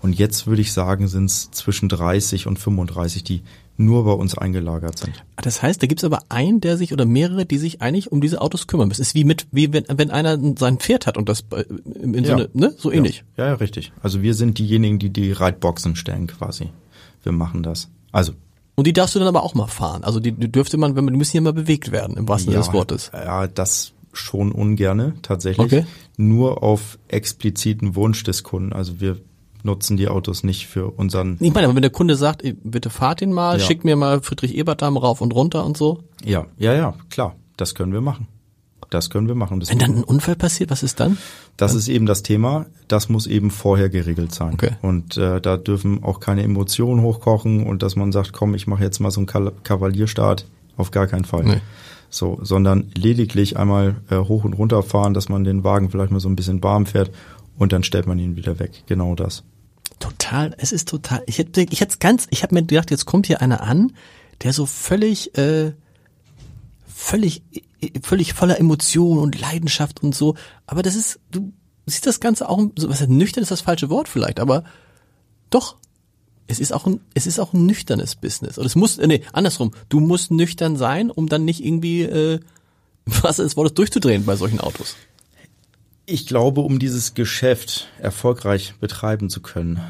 [0.00, 3.42] Und jetzt würde ich sagen, sind es zwischen 30 und 35, die
[3.76, 5.24] nur bei uns eingelagert sind.
[5.36, 8.20] Das heißt, da gibt es aber einen, der sich oder mehrere, die sich eigentlich um
[8.20, 9.02] diese Autos kümmern müssen.
[9.02, 11.44] Es ist wie mit, wie wenn, wenn einer sein Pferd hat und das
[11.84, 12.36] in so, ja.
[12.36, 12.74] eine, ne?
[12.78, 13.24] so ähnlich.
[13.36, 13.44] Ja.
[13.44, 13.92] ja, ja, richtig.
[14.02, 16.70] Also wir sind diejenigen, die die Reitboxen stellen quasi
[17.24, 17.88] wir machen das.
[18.12, 18.32] Also.
[18.76, 20.04] Und die darfst du dann aber auch mal fahren.
[20.04, 22.52] Also die, die dürfte man, wenn man, die müssen ja mal bewegt werden, im wahrsten
[22.52, 23.10] ja, Sinne des Wortes.
[23.12, 25.64] Ja, das schon ungerne, tatsächlich.
[25.64, 25.86] Okay.
[26.16, 28.72] Nur auf expliziten Wunsch des Kunden.
[28.72, 29.18] Also wir
[29.64, 31.36] nutzen die Autos nicht für unseren.
[31.40, 33.64] Ich meine, wenn der Kunde sagt, bitte fahrt ihn mal, ja.
[33.64, 36.00] schickt mir mal Friedrich Ebert Damm rauf und runter und so.
[36.24, 37.34] Ja, ja, ja, klar.
[37.56, 38.26] Das können wir machen.
[38.90, 39.60] Das können wir machen.
[39.60, 41.18] Das Wenn dann ein Unfall passiert, was ist dann?
[41.56, 41.78] Das dann?
[41.78, 42.66] ist eben das Thema.
[42.88, 44.54] Das muss eben vorher geregelt sein.
[44.54, 44.72] Okay.
[44.82, 48.82] Und äh, da dürfen auch keine Emotionen hochkochen und dass man sagt, komm, ich mache
[48.82, 50.46] jetzt mal so einen Kavalierstart.
[50.76, 51.44] Auf gar keinen Fall.
[51.44, 51.60] Nee.
[52.10, 56.20] So, sondern lediglich einmal äh, hoch und runter fahren, dass man den Wagen vielleicht mal
[56.20, 57.10] so ein bisschen warm fährt
[57.58, 58.82] und dann stellt man ihn wieder weg.
[58.86, 59.44] Genau das.
[60.04, 61.22] Total, es ist total.
[61.26, 63.92] Ich hätte, ich hätte ganz, ich habe mir gedacht, jetzt kommt hier einer an,
[64.42, 65.72] der so völlig, äh,
[66.86, 67.42] völlig
[68.02, 70.34] völlig voller Emotion und Leidenschaft und so.
[70.66, 71.52] Aber das ist, du
[71.86, 74.64] siehst das Ganze auch, was heißt, nüchtern ist das falsche Wort vielleicht, aber
[75.50, 75.76] doch,
[76.46, 78.58] es ist auch ein, es ist auch ein nüchternes Business.
[78.58, 82.40] Und es muss, nee, andersrum, du musst nüchtern sein, um dann nicht irgendwie, äh,
[83.06, 84.96] was ist Wortes durchzudrehen bei solchen Autos.
[86.06, 89.80] Ich glaube, um dieses Geschäft erfolgreich betreiben zu können,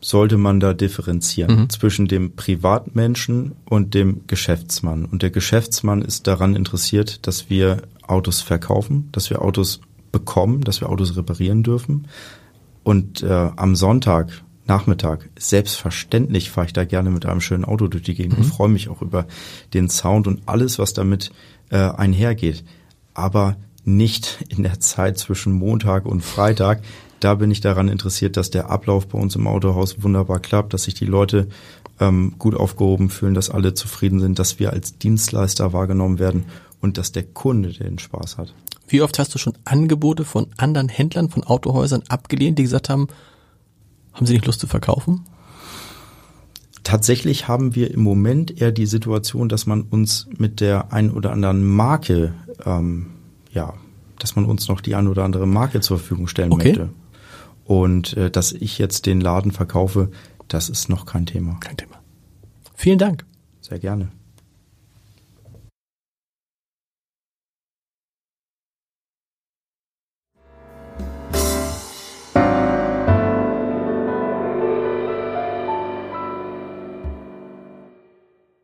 [0.00, 1.70] sollte man da differenzieren mhm.
[1.70, 5.06] zwischen dem Privatmenschen und dem Geschäftsmann.
[5.06, 9.80] Und der Geschäftsmann ist daran interessiert, dass wir Autos verkaufen, dass wir Autos
[10.12, 12.08] bekommen, dass wir Autos reparieren dürfen.
[12.82, 18.02] Und äh, am Sonntag, Nachmittag, selbstverständlich fahre ich da gerne mit einem schönen Auto durch
[18.02, 18.44] die Gegend mhm.
[18.44, 19.26] und freue mich auch über
[19.72, 21.32] den Sound und alles, was damit
[21.70, 22.62] äh, einhergeht.
[23.14, 26.82] Aber nicht in der Zeit zwischen Montag und Freitag,
[27.20, 30.84] da bin ich daran interessiert, dass der Ablauf bei uns im Autohaus wunderbar klappt, dass
[30.84, 31.48] sich die Leute
[32.00, 36.46] ähm, gut aufgehoben fühlen, dass alle zufrieden sind, dass wir als Dienstleister wahrgenommen werden
[36.80, 38.54] und dass der Kunde den Spaß hat.
[38.88, 43.08] Wie oft hast du schon Angebote von anderen Händlern, von Autohäusern abgelehnt, die gesagt haben,
[44.12, 45.24] haben sie nicht Lust zu verkaufen?
[46.82, 51.32] Tatsächlich haben wir im Moment eher die Situation, dass man uns mit der ein oder
[51.32, 52.34] anderen Marke,
[52.66, 53.13] ähm,
[53.54, 53.74] ja,
[54.18, 56.68] dass man uns noch die ein oder andere Marke zur Verfügung stellen okay.
[56.68, 56.90] möchte.
[57.64, 60.10] Und äh, dass ich jetzt den Laden verkaufe,
[60.48, 61.56] das ist noch kein Thema.
[61.60, 61.96] Kein Thema.
[62.74, 63.24] Vielen Dank.
[63.60, 64.10] Sehr gerne.